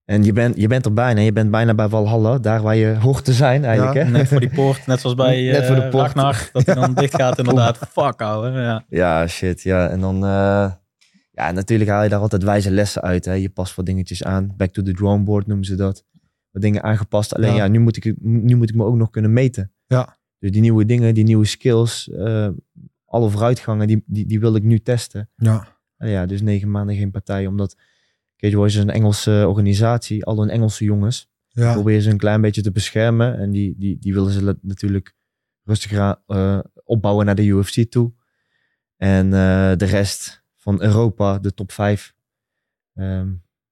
[0.04, 1.20] En je bent, je bent er bijna.
[1.20, 2.38] Je bent bijna bij Valhalla.
[2.38, 3.96] Daar waar je hoort te zijn eigenlijk.
[3.96, 4.04] Ja.
[4.04, 4.10] Hè?
[4.10, 6.04] Net voor die poort, net zoals bij Net voor de eh, poort.
[6.04, 7.78] Ragnar, dat hij dan dicht gaat inderdaad.
[7.90, 8.84] Fuck ouwe, ja.
[8.88, 9.62] Ja, shit.
[9.62, 10.24] Ja, en dan...
[10.24, 10.70] eh,
[11.38, 13.24] ja, natuurlijk haal je daar altijd wijze lessen uit.
[13.24, 13.32] Hè.
[13.32, 14.54] Je past wat dingetjes aan.
[14.56, 16.04] Back to the drawing board noemen ze dat.
[16.50, 17.34] Wat dingen aangepast.
[17.34, 17.56] Alleen Ja.
[17.56, 19.72] ja, nu, moet ik, nu moet ik me ook nog kunnen meten.
[19.86, 20.18] Ja.
[20.38, 22.48] Dus die nieuwe dingen, die nieuwe skills, eh,
[23.04, 25.30] alle vooruitgangen, die, die, die wil ik nu testen.
[25.96, 27.46] ja, ja, dus negen maanden geen partij.
[27.46, 27.76] Omdat
[28.36, 30.24] Cage Warriors is een Engelse organisatie.
[30.24, 31.30] Al een Engelse jongens.
[31.48, 33.38] ja, Probeer ze een klein beetje te beschermen.
[33.38, 35.14] En die, die, die willen ze natuurlijk
[35.64, 38.12] rustig aan, eh, opbouwen naar de UFC toe.
[38.96, 42.14] En eh, de rest van Europa, de top 5,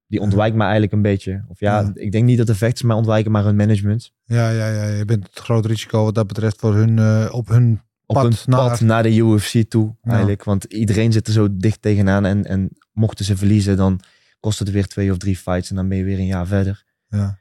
[0.07, 1.43] die ontwijkt me eigenlijk een beetje.
[1.47, 1.91] Of ja, Ja.
[1.93, 4.11] ik denk niet dat de vechters mij ontwijken, maar hun management.
[4.25, 7.47] ja, ja, ja, je bent het groot risico wat dat betreft voor hun, eh, op
[7.47, 10.09] hun Op Pad een naar- pad naar de UFC toe Ja.
[10.11, 10.43] eigenlijk.
[10.43, 12.25] Want iedereen zit er zo dicht tegenaan.
[12.25, 13.99] En, en mochten ze verliezen, dan
[14.39, 15.69] kost het weer twee of drie fights.
[15.69, 16.83] En dan ben je weer een jaar verder.
[17.07, 17.39] Ja.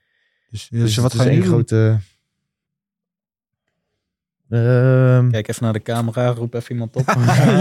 [0.50, 1.48] Dus, dus, Dus wat het is één doen?
[1.48, 1.98] grote...
[4.48, 7.06] Ehm, Kijk even naar de camera, roep even iemand op.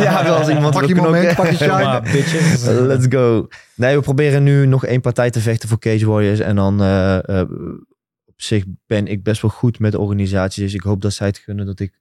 [0.05, 1.65] ja, als iemand Pak je moment, pak je.
[1.65, 3.47] Uh, Let's go.
[3.75, 6.39] Nee, we proberen nu nog één partij te vechten voor Cage Warriors.
[6.39, 7.49] En dan eh, eh,
[8.25, 10.63] op zich ben ik best wel goed met de organisatie.
[10.63, 11.99] Dus ik hoop dat zij het gunnen dat, ik,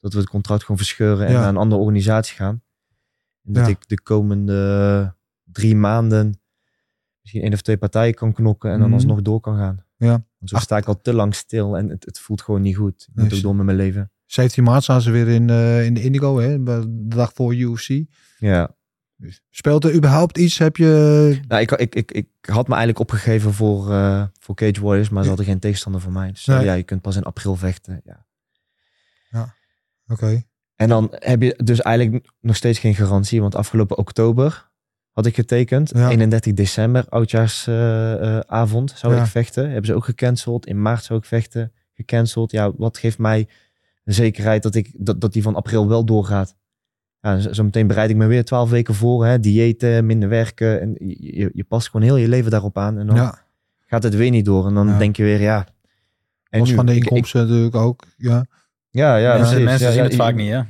[0.00, 1.40] dat we het contract gewoon verscheuren en Ja.
[1.40, 2.62] naar een andere organisatie gaan.
[3.44, 3.70] En dat Ja.
[3.70, 5.14] ik de komende
[5.44, 6.40] drie maanden
[7.20, 8.94] misschien één of twee partijen kan knokken en dan Mhm.
[8.96, 9.84] alsnog door kan gaan.
[9.96, 10.08] Ja.
[10.10, 10.62] Want zo Ach.
[10.62, 13.06] sta ik al te lang stil en het, het voelt gewoon niet goed.
[13.08, 14.10] Ik Nee, moet ook door met mijn leven.
[14.32, 18.00] 17 maart staan ze weer in, eh, in de Indigo, hè, de dag voor UFC.
[18.38, 18.74] Ja.
[19.50, 20.58] Speelt er überhaupt iets?
[20.58, 21.40] Heb je...
[21.48, 25.22] Nou, ik, ik, ik, ik had me eigenlijk opgegeven voor, eh, voor Cage Warriors, maar
[25.22, 26.28] ze hadden geen tegenstander voor mij.
[26.30, 26.64] Dus Nee.
[26.64, 28.02] ja, je kunt pas in april vechten.
[28.04, 28.26] Ja.
[30.06, 30.42] Oké.
[30.76, 34.70] En dan heb je dus eigenlijk nog steeds geen garantie, want afgelopen oktober
[35.10, 35.90] had ik getekend.
[35.94, 36.08] Ja.
[36.10, 39.22] 31 december, oudjaarsavond, zou Ja.
[39.22, 39.64] ik vechten.
[39.64, 40.66] Hebben ze ook gecanceld.
[40.66, 42.50] In maart zou ik vechten, gecanceld.
[42.50, 43.48] Ja, wat geeft mij
[44.02, 46.56] de zekerheid dat, ik, dat, dat die van april wel doorgaat?
[47.20, 49.24] Ja, zo- zometeen bereid ik me weer twaalf weken voor.
[49.26, 50.80] Hè, diëten, minder werken.
[50.80, 52.98] En je, je, past gewoon heel je leven daarop aan.
[52.98, 53.38] En dan Ja,
[53.86, 54.66] gaat het weer niet door.
[54.66, 54.98] En dan Ja.
[54.98, 55.66] denk je weer, ja.
[56.48, 56.74] En los nu?
[56.74, 58.04] van de Ik- ik- inkomsten natuurlijk ook.
[58.16, 58.44] Ja,
[58.90, 59.64] ja, ja, mensen precies.
[59.64, 60.60] mensen Ja, zien ja, het vaak niet, hè?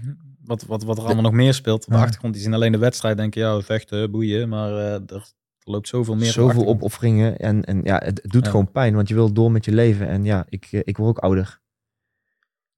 [0.45, 2.03] Wat, wat, wat er allemaal nog meer speelt op de Ja.
[2.03, 2.35] achtergrond.
[2.35, 4.49] Die zien alleen de wedstrijd, denken, ja, we vechten, boeien.
[4.49, 5.33] Maar eh, er,
[5.65, 6.33] loopt zoveel meer.
[6.33, 7.39] Zoveel opofferingen.
[7.39, 8.51] En, en ja, het, het doet Ja.
[8.51, 10.09] gewoon pijn, want je wilt door met je leven.
[10.09, 11.61] En ja, ik, eh, ik word ook ouder.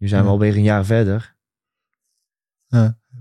[0.05, 1.36] Nu zijn we alweer een jaar verder.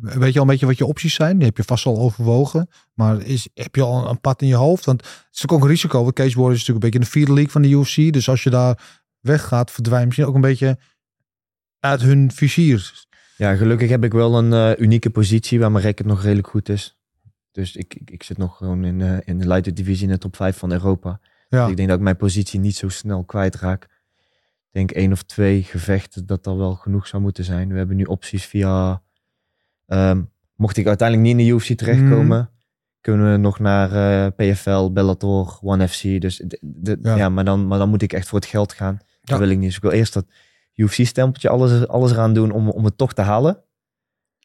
[0.01, 1.37] Weet je al een beetje wat je opties zijn?
[1.37, 2.67] Die heb je vast al overwogen.
[2.93, 4.85] Maar is, heb je al een pad in je hoofd?
[4.85, 6.03] Want het is ook een risico.
[6.03, 8.13] Want Cage Warriors is natuurlijk een beetje in de vierde league van de UFC.
[8.13, 10.77] Dus als je daar weggaat, verdwijn je misschien ook een beetje
[11.79, 13.05] uit hun vizier.
[13.37, 16.69] Ja, gelukkig heb ik wel een eh, unieke positie waar mijn record nog redelijk goed
[16.69, 16.97] is.
[17.51, 20.17] Dus ik, ik, ik zit nog gewoon in, eh, in de lightweight divisie in de
[20.17, 21.19] top 5 van Europa.
[21.49, 23.87] Ja, Ik denk dat ik mijn positie niet zo snel kwijtraak.
[24.73, 27.69] Denk één of twee gevechten dat dat wel genoeg zou moeten zijn.
[27.71, 29.01] We hebben nu opties via...
[29.85, 30.21] ehm,
[30.55, 32.37] mocht ik uiteindelijk niet in de UFC terechtkomen...
[32.39, 32.47] Mhm.
[33.01, 36.01] kunnen we nog naar eh, PFL, Bellator, ONE FC.
[36.21, 37.15] Dus de, de- Ja.
[37.15, 37.29] ja.
[37.29, 38.99] maar, dan, maar dan moet ik echt voor het geld gaan.
[39.21, 39.65] Dat wil ik niet.
[39.67, 40.25] Dus ik wil eerst dat
[40.75, 43.63] UFC-stempeltje, alles, alles eraan doen om, om het toch te halen.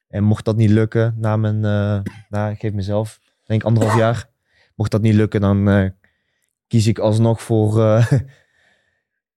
[0.08, 1.60] En mocht dat niet lukken, na mijn,
[2.28, 4.30] na, ik geef mezelf, denk anderhalf jaar.
[4.74, 5.90] Mocht dat niet lukken, dan eh,
[6.66, 7.82] kies ik alsnog voor,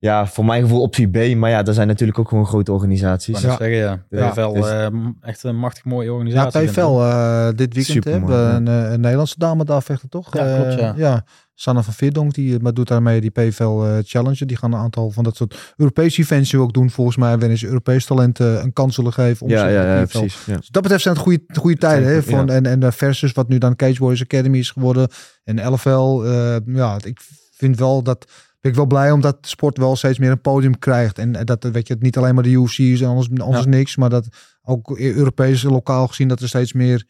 [0.01, 1.35] ja, voor mijn gevoel optie B.
[1.35, 3.33] Maar ja, er zijn natuurlijk ook gewoon grote organisaties.
[3.33, 4.03] net zeggen, ja.
[4.09, 4.87] Ja, PFL, dus- eh,
[5.21, 6.61] echt een machtig mooie ja organisatie.
[6.61, 6.69] ik.
[6.69, 8.55] PFL eh, dit weekend hebben ja.
[8.55, 10.35] een, eh, een Nederlandse dame daar vechten, toch?
[10.37, 10.91] Ja, klopt, ja.
[10.93, 11.25] Eh, ja.
[11.53, 14.45] Sanne van Veerdonk, die maar doet daarmee die PFL eh, Challenge.
[14.45, 16.89] Die gaan een aantal van dat soort Europese events ook doen.
[16.89, 19.45] Volgens mij waarin ze Europese talenten een kans zullen geven.
[19.45, 20.45] Om Ja, zich ja, ja, precies.
[20.45, 20.57] Ja.
[20.57, 22.07] Dus dat betreft zijn het goede, goede tijden.
[22.07, 22.13] Hè?
[22.13, 22.21] Ja.
[22.21, 25.07] Van, en, en versus wat nu dan Cage Warriors Academy is geworden.
[25.43, 26.23] En LFL.
[26.23, 27.19] eh, ja, ik
[27.51, 28.25] vind wel dat...
[28.62, 31.18] Ben ik wel blij omdat de sport wel steeds meer een podium krijgt.
[31.18, 33.66] En eh, dat weet je, het niet alleen maar de UFC is en anders, anders
[33.66, 33.95] niks.
[33.95, 34.28] Maar dat
[34.64, 37.05] ook Europees lokaal gezien dat er steeds meer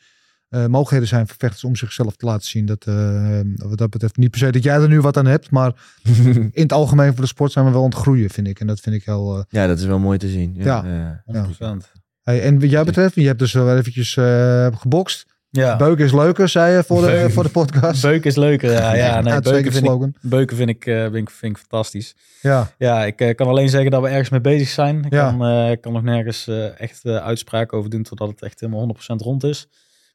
[0.50, 2.66] eh, mogelijkheden zijn voor vechters om zichzelf te laten zien.
[2.66, 5.52] Dat, eh, wat dat betreft niet per se dat jij er nu wat aan hebt.
[5.52, 5.74] Maar
[6.34, 8.60] in het algemeen voor de sport zijn we wel aan het groeien, vind ik.
[8.60, 9.38] En dat vind ik heel...
[9.38, 10.54] eh, ja, dat is wel mooi te zien.
[10.56, 11.24] Ja, Ja.
[11.26, 11.48] ja.
[11.48, 11.92] 100%.
[12.24, 15.26] hey, en wat jij betreft, je hebt dus wel eventjes eh, gebokst.
[15.52, 15.76] Ja.
[15.78, 17.32] Beuken is leuker, zei je voor de, Beuken.
[17.32, 18.02] voor de podcast.
[18.02, 18.96] Beuken is leuker, ja.
[18.96, 22.16] ja nee, beuken, vind ik, beuken vind ik, eh, vind, ik, vind ik fantastisch.
[22.42, 25.04] Ja, Ja, ik eh, kan alleen zeggen dat we ergens mee bezig zijn.
[25.04, 25.30] Ik Ja.
[25.30, 26.48] kan, ik kan nog nergens
[26.78, 29.68] echt uitspraken over doen totdat het echt helemaal 100% rond is.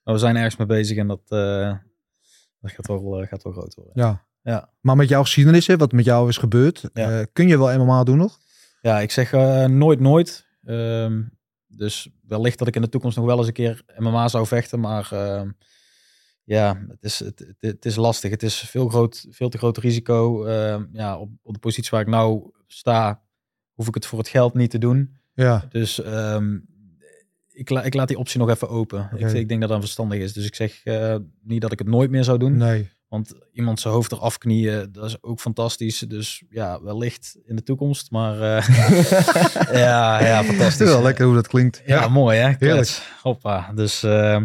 [0.04, 3.92] Maar we zijn ergens mee bezig en dat, dat gaat, wel, gaat wel groot worden.
[3.94, 4.24] ja.
[4.42, 4.68] Ja.
[4.80, 7.24] Maar met jouw geschiedenis, wat met jou is gebeurd, Ja.
[7.32, 8.38] kun je wel MMA doen nog?
[8.80, 9.32] Ja, ik zeg
[9.68, 10.46] nooit nooit.
[10.64, 11.22] Ehm,
[11.76, 14.80] dus wellicht dat ik in de toekomst nog wel eens een keer MMA zou vechten.
[14.80, 15.50] Maar ehm,
[16.44, 18.30] ja, het is, het, het, is lastig.
[18.30, 20.44] Het is veel, groot, veel te groot risico.
[20.44, 23.22] Ehm, ja, op, op de positie waar ik nou sta,
[23.72, 25.16] hoef ik het voor het geld niet te doen.
[25.34, 25.66] Ja.
[25.68, 26.58] Dus ehm,
[27.48, 29.10] ik, la, ik laat die optie nog even open.
[29.16, 30.32] Ik, ik denk dat dat verstandig is.
[30.32, 32.56] Dus ik zeg eh, niet dat ik het nooit meer zou doen.
[32.56, 32.90] Nee.
[33.08, 35.98] Want iemand zijn hoofd eraf knieën, dat is ook fantastisch.
[35.98, 38.10] Dus ja, wellicht in de toekomst.
[38.10, 38.68] Maar eh,
[39.84, 40.86] ja, ja, Het fantastisch.
[40.86, 41.82] is wel lekker hoe dat klinkt.
[41.86, 42.52] Ja, mooi hè?
[42.58, 43.16] Heerlijk.
[43.22, 43.72] Hoppa.
[43.74, 44.40] Dus eh,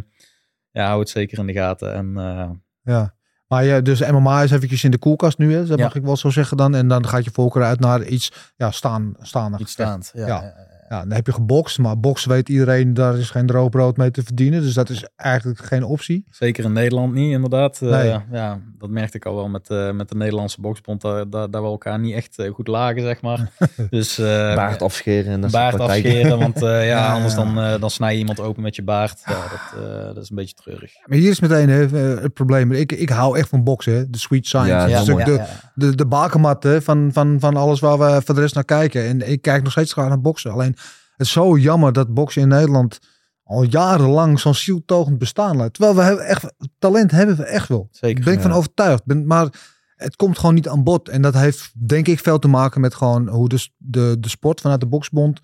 [0.72, 1.94] ja, hou het zeker in de gaten.
[1.94, 2.50] En eh,
[2.94, 3.16] Ja.
[3.48, 5.66] Maar ja, dus MMA is eventjes in de koelkast nu, hè?
[5.66, 5.84] dat Ja.
[5.84, 6.76] mag ik wel zo zeggen dan.
[6.76, 9.60] En dan gaat je voorkeur uit naar iets ja, staan, staander.
[9.60, 10.12] iets staand.
[10.14, 10.54] Ja, Ja.
[10.92, 14.12] Ja, dan heb je gebokst, maar boksen weet iedereen, daar is geen droog brood mee
[14.12, 14.62] te verdienen.
[14.62, 16.26] Dus dat is eigenlijk geen optie.
[16.30, 17.82] Zeker in Nederland niet, inderdaad.
[17.82, 18.20] Eh, Nee.
[18.32, 21.02] ja, dat merkte ik al wel met, eh, met de Nederlandse boksbond.
[21.02, 23.52] Daar, daar, daar we elkaar niet echt eh, goed lagen, zeg maar.
[23.90, 24.26] dus eh,
[24.56, 27.90] Baard afscheren en dat soort baard afscheren, want eh, ja, Ja, anders dan, eh, dan
[27.90, 29.22] snij je iemand open met je baard.
[29.26, 30.94] Ja, dat, eh, dat is een beetje treurig.
[31.06, 31.88] Maar hier is meteen hè,
[32.22, 32.72] het probleem.
[32.72, 34.10] Ik, ik hou echt van boksen, hè.
[34.10, 34.90] de sweet science.
[34.90, 35.48] Ja, de, ja.
[35.76, 39.06] de, de bakermat hè, van, van, van alles waar we voor de rest naar kijken.
[39.08, 40.52] En ik kijk nog steeds graag naar boksen.
[40.52, 40.76] Alleen
[41.22, 43.00] het is zo jammer dat boksen in Nederland
[43.44, 45.74] al jarenlang zo'n zieltogend bestaan laat.
[45.74, 47.88] Terwijl we hebben echt, talent hebben we echt wel.
[47.92, 48.24] Zeker.
[48.24, 49.06] ben ik van overtuigd.
[49.06, 49.48] Ben, maar
[49.96, 51.10] het komt gewoon niet aan bod.
[51.10, 54.62] En dat heeft denk ik veel te maken met gewoon hoe de, de, de sport
[54.62, 55.40] vanuit de boksbond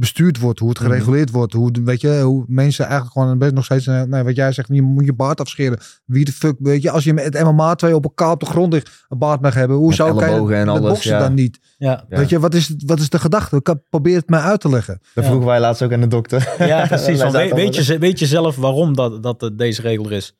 [0.00, 0.58] bestuurd wordt.
[0.58, 0.88] Hoe het Mhm.
[0.88, 1.52] gereguleerd wordt.
[1.52, 3.86] Hoe, de- weet je, hoe mensen eigenlijk gewoon best nog steeds...
[3.86, 5.78] eh, Nee, wat jij zegt, je moet je baard afscheren.
[6.04, 6.90] Wie de fuck, weet je.
[6.90, 9.54] Als je met het MMA 2 op elkaar op de grond ligt, een baard mag
[9.54, 9.76] hebben.
[9.76, 11.18] Hoe Met zou ik en alles, boksen ja.
[11.18, 11.58] dan niet?
[11.78, 12.04] Ja.
[12.08, 13.56] Weet je, wat is, het- wat is de gedachte?
[13.56, 14.98] Ik kan- probeer het mij uit te leggen.
[15.14, 15.30] Dat Ja.
[15.30, 16.54] vroegen wij laatst ook aan de dokter.
[16.58, 17.22] ja precies.
[17.30, 20.34] Weet, weet, je, weet je zelf waarom dat, dat eh, deze regel er is?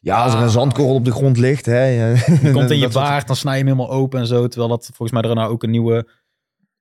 [0.00, 1.66] Ja, als er een zandkorrel op de grond ligt.
[1.66, 1.84] Hè.
[1.84, 4.46] Je komt in je baard, dan snij je hem helemaal open en zo.
[4.48, 6.08] Terwijl dat volgens mij er nou ook een nieuwe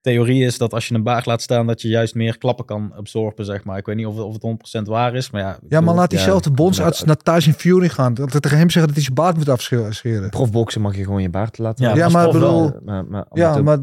[0.02, 2.94] theorie is dat als je een baard laat staan, dat je juist meer klappen kan
[2.96, 3.78] absorben, zeg maar.
[3.78, 5.54] Ik weet niet of, of het 100% waar is, maar ja.
[5.56, 8.14] ik Ja, maar laat diezelfde ja, bondsarts naar Tyson Fury gaan.
[8.14, 10.30] Dat we tegen hem zeggen dat hij zijn baard moet afscheren.
[10.30, 11.96] Profboksen mag je gewoon je baard laten.
[11.96, 12.64] Ja, maar prof wel.
[12.66, 13.80] bedoel- Maar, maar, Ja, maar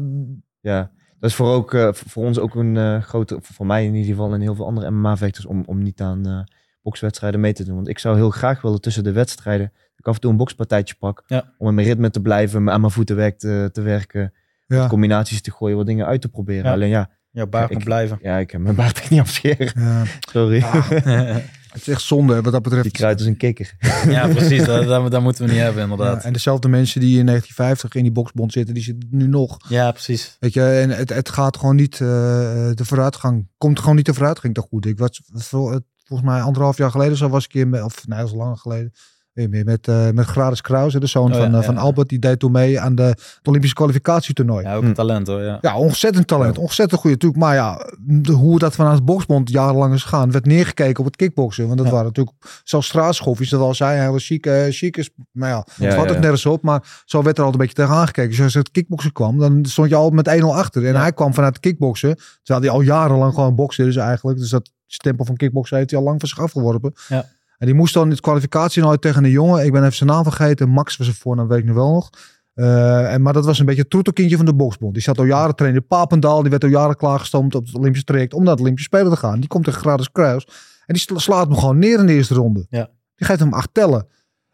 [0.61, 3.95] Ja, dat is voor, ook, eh, voor ons ook een eh, grote, voor mij in
[3.95, 6.39] ieder geval en heel veel andere MMA-vechters, om, om niet aan eh
[6.81, 7.75] bokswedstrijden mee te doen.
[7.75, 10.95] Want ik zou heel graag willen tussen de wedstrijden, ik af en toe een bokspartijtje
[10.99, 11.53] pak, Ja.
[11.57, 14.33] om in mijn ritme te blijven, aan mijn voetenwerk te, te werken,
[14.77, 14.87] ja.
[14.87, 16.63] combinaties te gooien, wat dingen uit te proberen.
[16.65, 16.71] Ja.
[16.71, 18.19] Alleen ja, Jouw baard Ik- moet blijven.
[18.21, 19.71] ja, ik heb mijn baard echt niet afscheren.
[19.75, 20.03] Ja.
[20.31, 20.63] Sorry.
[21.69, 22.83] Het is echt zonde wat dat betreft.
[22.83, 23.75] Die kruidt als een kikker.
[24.07, 24.63] ja, precies.
[24.65, 26.23] Dat, dat, dat moeten we niet hebben, Ja, inderdaad.
[26.23, 29.57] en dezelfde mensen die in 1950 in die boksbond zitten, die zitten nu nog.
[29.67, 30.37] Ja, precies.
[30.39, 31.99] Weet je, en het, het gaat gewoon niet, eh,
[32.73, 34.85] de vooruitgang, komt gewoon niet de vooruitgang toch goed.
[34.85, 38.27] Ik was volgens mij anderhalf jaar geleden zo was ik hier, met, of nee, dat
[38.27, 38.91] is langer geleden,
[39.47, 41.79] meer, met, eh met Gradus Krause, de zoon Oh ja, van, eh, ja, van ja.
[41.79, 44.63] Albert, die deed toen mee aan de, het Olympische kwalificatietoernooi.
[44.63, 44.69] Ja.
[44.69, 45.77] Ja, ook een talent hoor, ja.
[45.77, 47.41] ontzettend talent, ontzettend goede natuurlijk.
[47.41, 51.15] Maar ja, de, hoe dat vanuit de boksbond jarenlang is gegaan, werd neergekeken op het
[51.15, 51.65] kickboksen.
[51.65, 51.91] Want dat Ja.
[51.91, 55.93] waren natuurlijk zelfs straatschoffies, dat was hij een hele chique, chique, nou ja, Ja, het
[55.93, 56.15] valt ja.
[56.15, 58.29] ook nergens op, maar zo werd er altijd een beetje tegen aangekeken.
[58.29, 60.85] Dus als het kickboksen kwam, dan stond je al met 1-0 achter.
[60.85, 60.99] En Ja.
[60.99, 64.37] hij kwam vanuit het kickboksen, terwijl hij al jarenlang gewoon boksen is eigenlijk.
[64.39, 66.93] Dus dat stempel van kickboksen heeft hij al lang van zich afgeworpen.
[67.07, 67.25] Ja.
[67.59, 69.65] En die moest dan in het kwalificatie nooit tegen een jongen.
[69.65, 70.69] Ik ben even zijn naam vergeten.
[70.69, 72.09] Max was er voor, dan weet ik nog wel nog.
[72.53, 74.93] Eh, en, maar dat was een beetje het troetelkindje van de boksbond.
[74.93, 76.41] Die zat al jaren trainen in Papendal.
[76.41, 79.17] Die werd al jaren klaargestoomd op het Olympische traject om naar het Olympische Spelen te
[79.17, 79.39] gaan.
[79.39, 80.45] Die komt tegen Gradus Kruis.
[80.85, 82.65] En die sla- slaat hem gewoon neer in de eerste ronde.
[82.69, 82.89] Ja.
[83.15, 84.07] Die geeft hem acht tellen.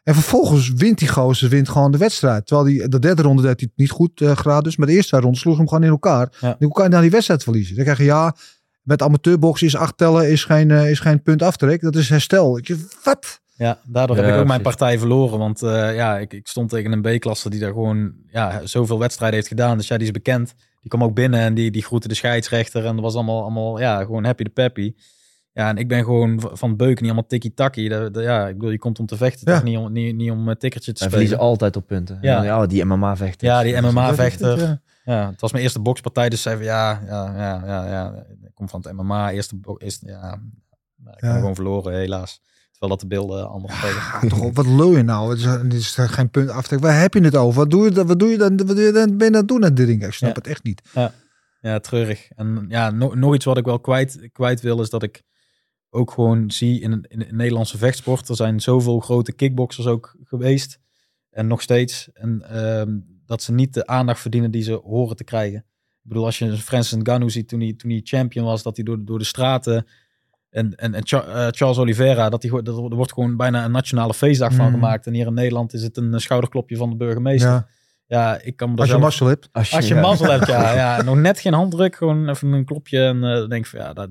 [0.03, 2.47] En vervolgens wint die gozer wint gewoon de wedstrijd.
[2.47, 4.75] Terwijl die, de derde ronde deed hij het niet goed, eh Gradus.
[4.77, 6.31] Maar de eerste twee ronde sloeg hem gewoon in elkaar.
[6.39, 6.55] Ja.
[6.59, 7.75] Hoe kan je nou die wedstrijd verliezen?
[7.75, 8.35] Dan krijg je ja,
[8.85, 11.81] met amatuurboksen is acht tellen is geen, eh, is geen punt aftrek.
[11.81, 12.57] Dat is herstel.
[12.57, 13.41] Ik, zeg, wat?
[13.57, 15.39] Ja, daardoor Ja, heb ik ook mijn partij verloren.
[15.39, 19.35] Want eh, ja, ik, ik stond tegen een B-klasse die daar gewoon ja, zoveel wedstrijden
[19.37, 19.77] heeft gedaan.
[19.77, 20.53] Dus ja, die is bekend.
[20.81, 22.85] Die kwam ook binnen en die, die groette de scheidsrechter.
[22.85, 24.93] En dat was allemaal, allemaal ja, gewoon happy de peppy.
[25.53, 27.89] Ja, en ik ben gewoon van beuken, niet allemaal tikkie-takkie.
[28.13, 29.55] Ja, ik bedoel, je komt om te vechten, Ja.
[29.55, 29.63] toch?
[29.63, 31.11] Niet om, niet, niet om een tikkertje te spelen.
[31.11, 32.17] verliezen altijd op punten.
[32.21, 32.35] Ja.
[32.35, 33.47] Ja, ja die MMA-vechter.
[33.47, 34.81] Ja, die MMA-vechter.
[35.05, 35.13] Ja.
[35.21, 38.25] Ja, het was mijn eerste bokspartij, dus zei van ja, ja, ja, ja, ja.
[38.43, 40.41] Ik kom van het MMA, eerste, eerste ja,
[40.95, 41.27] nou, ik Ja.
[41.27, 42.41] heb gewoon verloren, helaas.
[42.71, 43.95] Terwijl dat de beelden anders spelen.
[43.95, 45.29] Ja, toch op, wat lul je nou?
[45.29, 46.79] Het is, het is geen punt aftrek.
[46.79, 47.59] Waar heb je het over?
[47.59, 48.57] Wat doe je, dan- wat doe je dan?
[48.57, 49.17] Wat doe je dan?
[49.17, 50.03] Ben je dat doen aan dit ding?
[50.05, 50.35] Ik snap Ja.
[50.35, 50.81] het echt niet.
[51.61, 52.29] Ja, treurig.
[52.31, 55.23] En ja, nog, nog iets wat ik wel kwijt, kwijt wil, is dat ik
[55.89, 58.29] ook gewoon zie in, in de Nederlandse vechtsport.
[58.29, 60.79] Er zijn zoveel grote kickboxers ook geweest.
[61.29, 62.09] En nog steeds.
[62.13, 65.57] En ehm, dat ze niet de aandacht verdienen die ze horen te krijgen.
[66.03, 68.85] Ik bedoel, als je Francis Ngannou ziet toen hij, toen hij champion was, dat hij
[68.85, 69.85] door, door de straten
[70.49, 74.13] En, en, en eh, Charles Oliveira, dat die, dat, er wordt gewoon bijna een nationale
[74.13, 74.71] feestdag van Mm.
[74.73, 75.07] gemaakt.
[75.07, 77.49] En hier in Nederland is het een schouderklopje van de burgemeester.
[77.49, 77.67] Ja,
[78.07, 79.49] Ja, ik kan me als je zelf- mazzel hebt.
[79.51, 80.01] Als je, als je ja.
[80.01, 81.01] mazzel hebt, ja, ja.
[81.01, 82.99] Nog net geen handdruk, gewoon even een klopje.
[83.05, 84.09] En eh, dan denk ik van ja, dat,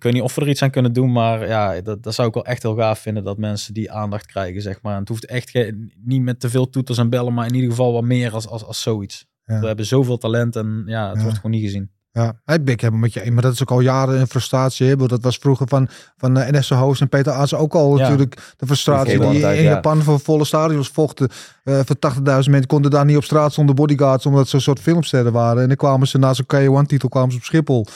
[0.00, 2.28] ik weet niet of we er iets aan kunnen doen, maar ja, dat, dat zou
[2.28, 4.92] ik wel echt heel gaaf vinden dat mensen die aandacht krijgen, zeg maar.
[4.94, 7.70] En het hoeft echt geen- niet met te veel toeters en bellen, maar in ieder
[7.70, 9.26] geval wat meer als, als, als zoiets.
[9.44, 9.60] Ja.
[9.60, 11.22] We hebben zoveel talent en ja, het Ja.
[11.22, 11.90] wordt gewoon niet gezien.
[12.12, 14.86] Ja, ik ben ik helemaal met je maar dat is ook al jaren een frustratie.
[14.86, 14.96] Hè?
[14.96, 18.02] Dat was vroeger van, van uh, NS Hoos en Peter Aas ook al Ja.
[18.02, 19.52] natuurlijk de frustratie Die in ja.
[19.52, 21.28] Japan voor volle stadions vochten.
[21.64, 24.80] eh voor 80.000 mensen konden daar niet op straat zonder bodyguards, omdat ze een soort
[24.80, 25.62] filmsterren waren.
[25.62, 27.86] En dan kwamen ze na zo'n K1-titel kwamen ze op Schiphol.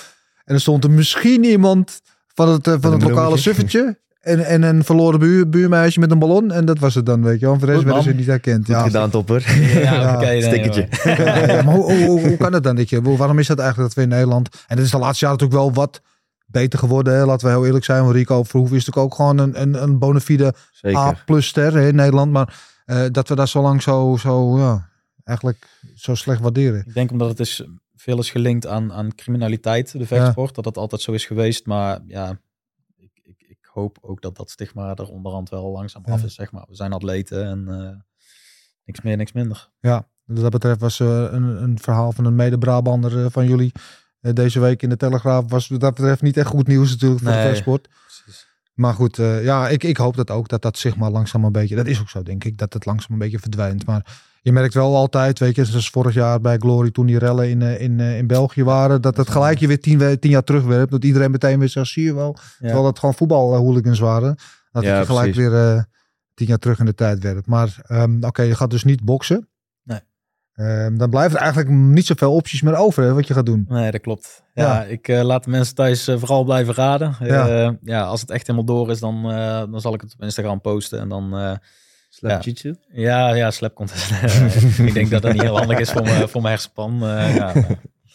[0.45, 2.01] En er stond er misschien iemand
[2.35, 4.03] van het, eh, van het lokale suffertje.
[4.21, 6.51] En, en een verloren buur, buurmeisje met een ballon.
[6.53, 7.59] En dat was het dan, weet je wel.
[7.59, 8.65] Voor de rest werden ze niet herkend.
[8.67, 9.45] Goed Ja, gedaan, topper.
[9.83, 10.89] Ja, Ja, stickertje.
[11.05, 12.77] maar- ja, maar hoe, hoe, hoe, hoe kan het dan?
[12.77, 14.49] Dat je, waarom is dat eigenlijk dat we in Nederland...
[14.67, 16.01] En dat is de laatste jaren natuurlijk wel wat
[16.47, 17.15] beter geworden.
[17.15, 17.25] Hè?
[17.25, 18.13] Laten we heel eerlijk zijn.
[18.13, 20.99] Rico Verhoeven is natuurlijk ook gewoon een, een, een bona fide Zeker.
[20.99, 22.33] A-plus ster hè, in Nederland.
[22.33, 24.89] Maar eh, dat we daar zo lang zo, zo ja,
[25.25, 26.85] eigenlijk zo slecht waarderen.
[26.87, 27.65] Ik denk omdat het is,
[28.05, 30.55] veel is gelinkt aan, aan criminaliteit, de vechtsport.
[30.55, 31.67] Dat dat altijd zo is geweest.
[31.67, 32.39] Maar ja,
[32.97, 36.13] ik, ik, ik hoop ook dat dat stigma er onderhand wel langzaam Ja.
[36.13, 36.65] af is, zeg maar.
[36.69, 37.97] We zijn atleten en eh,
[38.85, 39.71] niks meer, niks minder.
[39.81, 43.73] Ja, wat dat betreft was eh, een, een verhaal van een mede-Brabander eh, van jullie...
[44.21, 47.33] deze week in de Telegraaf was wat dat betreft niet echt goed nieuws natuurlijk voor
[47.33, 47.89] de vechtsport.
[47.89, 48.47] Precies.
[48.75, 51.87] Maar goed, ja, ik, ik hoop dat ook dat dat maar langzaam een beetje, dat
[51.87, 53.87] is ook zo denk ik, dat het langzaam een beetje verdwijnt.
[53.87, 57.49] Maar je merkt wel altijd, weet je, zoals vorig jaar bij Glory toen die rellen
[57.49, 60.45] in, eh, in, eh, in België waren, dat het gelijk je weer tien, tien jaar
[60.45, 60.91] terugwerpt.
[60.91, 64.37] Dat iedereen meteen weer zegt, zie je wel, terwijl dat gewoon voetbalhooligans waren.
[64.73, 65.51] Dat Ja, het je gelijk precies.
[65.51, 65.83] weer eh,
[66.35, 67.47] tien jaar terug in de tijd werpt.
[67.47, 69.49] Maar ehm, oké, je gaat dus niet boksen.
[69.83, 70.01] Nee.
[70.55, 73.65] Ehm, dan blijft er eigenlijk niet zoveel opties meer over hè, wat je gaat doen.
[73.69, 74.43] Nee, dat klopt.
[74.55, 74.85] Ja, Ja.
[74.85, 77.17] ik laat de mensen thuis vooral blijven raden.
[77.21, 77.47] Ja.
[77.47, 77.77] Ja.
[77.83, 79.23] ja, als het echt helemaal door is, dan,
[79.71, 81.01] dan zal ik het op Instagram posten.
[81.01, 81.59] En dan,
[82.29, 82.51] Slap Ja.
[82.51, 82.75] Jitsu.
[82.93, 84.11] ja, ja, slap contest.
[84.89, 86.93] ik denk dat dat niet heel handig is voor mijn, voor mijn hersenpan.
[87.07, 87.53] eh, ja.
[87.55, 87.69] Maar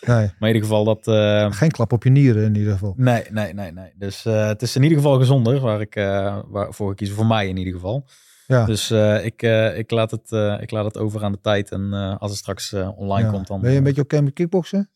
[0.07, 1.07] Nee, in ieder geval dat...
[1.07, 2.93] eh, geen klap op je nieren in ieder geval.
[2.97, 3.91] Nee, nee, nee, nee.
[3.95, 7.11] Dus eh, het is in ieder geval gezonder waar ik uh, waarvoor ik kies.
[7.11, 8.05] Voor mij in ieder geval.
[8.47, 8.65] Ja.
[8.65, 11.71] Dus uh, ik, uh, ik, laat het, uh, ik laat het over aan de tijd.
[11.71, 13.33] En uh, als het straks online Ja.
[13.33, 13.61] komt dan...
[13.61, 14.89] Ben je een beetje oké met kickboksen?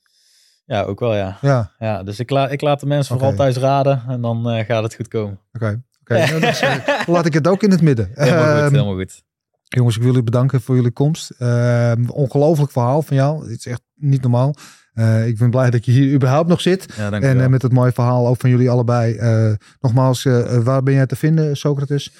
[0.66, 1.38] Ja, ook wel ja.
[1.42, 4.04] Ja, ja dus ik, la ik laat de mensen vooral thuis raden.
[4.08, 5.40] En dan uh, gaat het goed komen.
[5.54, 5.82] oké.
[6.04, 8.10] Oké, nou, eh, laat ik het ook in het midden.
[8.14, 9.24] Helemaal goed, Ehm, helemaal goed.
[9.64, 11.30] Jongens, ik wil jullie bedanken voor jullie komst.
[11.38, 13.50] Ehm, ongelooflijk verhaal van jou.
[13.50, 14.56] Het is echt niet normaal.
[14.94, 16.94] Eh, ik ben blij dat je hier überhaupt nog zit.
[16.98, 19.18] Ja, En eh, met het mooie verhaal ook van jullie allebei.
[19.80, 20.24] Nogmaals,
[20.64, 22.12] waar ben jij te vinden, Socrates?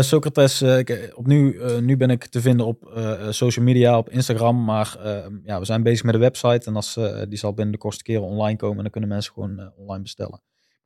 [0.00, 4.64] Socrates, ik, op nu, nu ben ik te vinden op social media, op Instagram.
[4.64, 6.66] Maar eh, ja, we zijn bezig met de website.
[6.66, 8.76] En als, die zal binnen de kortste keren online komen.
[8.76, 10.40] En dan kunnen mensen gewoon online bestellen.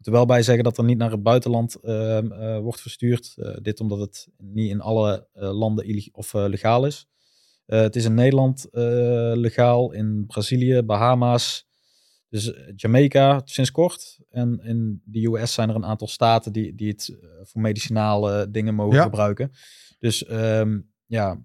[0.07, 3.35] Er wel bij zeggen dat er niet naar het buitenland eh, eh, wordt verstuurd.
[3.37, 7.07] Eh, dit omdat het niet in alle eh, landen of, legaal is.
[7.67, 8.67] Het is in Nederland
[9.35, 11.67] legaal, in Brazilië, Bahama's.
[12.29, 14.19] Dus Jamaica sinds kort.
[14.31, 18.75] En in de US zijn er een aantal staten die, die het voor medicinale dingen
[18.75, 19.03] mogen Ja.
[19.03, 19.51] gebruiken.
[19.99, 21.43] Dus ehm, ja,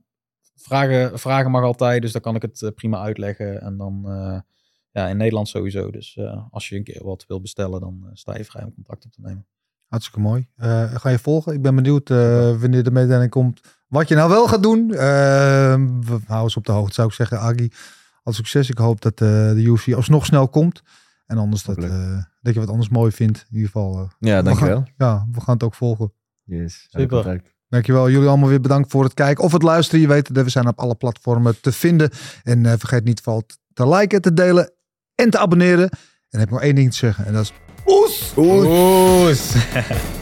[0.55, 2.01] vragen, vragen mag altijd.
[2.01, 3.61] Dus dan kan ik het prima uitleggen.
[3.61, 4.05] En dan
[4.91, 5.91] ja, in Nederland sowieso.
[5.91, 8.73] Dus eh, als je een keer wat wil bestellen, dan eh, sta je vrij om
[8.73, 9.47] contact op te nemen.
[9.87, 10.47] Hartstikke mooi.
[10.55, 11.53] Eh, ga je volgen?
[11.53, 13.61] Ik ben benieuwd eh, wanneer de mededeling komt.
[13.87, 14.87] Wat je nou wel gaat doen.
[14.87, 17.39] We houden eens op de hoogte, zou ik zeggen.
[17.39, 17.69] Agi,
[18.23, 18.69] al succes.
[18.69, 20.81] Ik hoop dat eh, de UFC alsnog snel komt.
[21.25, 23.45] En anders dat, eh, dat je wat anders mooi vindt.
[23.49, 24.09] In ieder geval.
[24.19, 24.83] Ja, dankjewel.
[24.97, 26.13] ja, we gaan het ook volgen.
[26.43, 26.87] Yes.
[26.89, 27.41] Super.
[27.67, 28.09] Dankjewel.
[28.09, 30.01] Jullie allemaal weer bedankt voor het kijken of het luisteren.
[30.01, 32.09] Je weet dat we zijn op alle platformen te vinden.
[32.43, 34.73] En eh, vergeet niet vooral te liken, te delen
[35.21, 35.89] en te abonneren.
[35.89, 35.99] En
[36.29, 37.25] dan heb ik nog één ding te zeggen.
[37.25, 37.53] En dat is...
[37.85, 38.33] Oes!
[38.37, 39.53] Oes!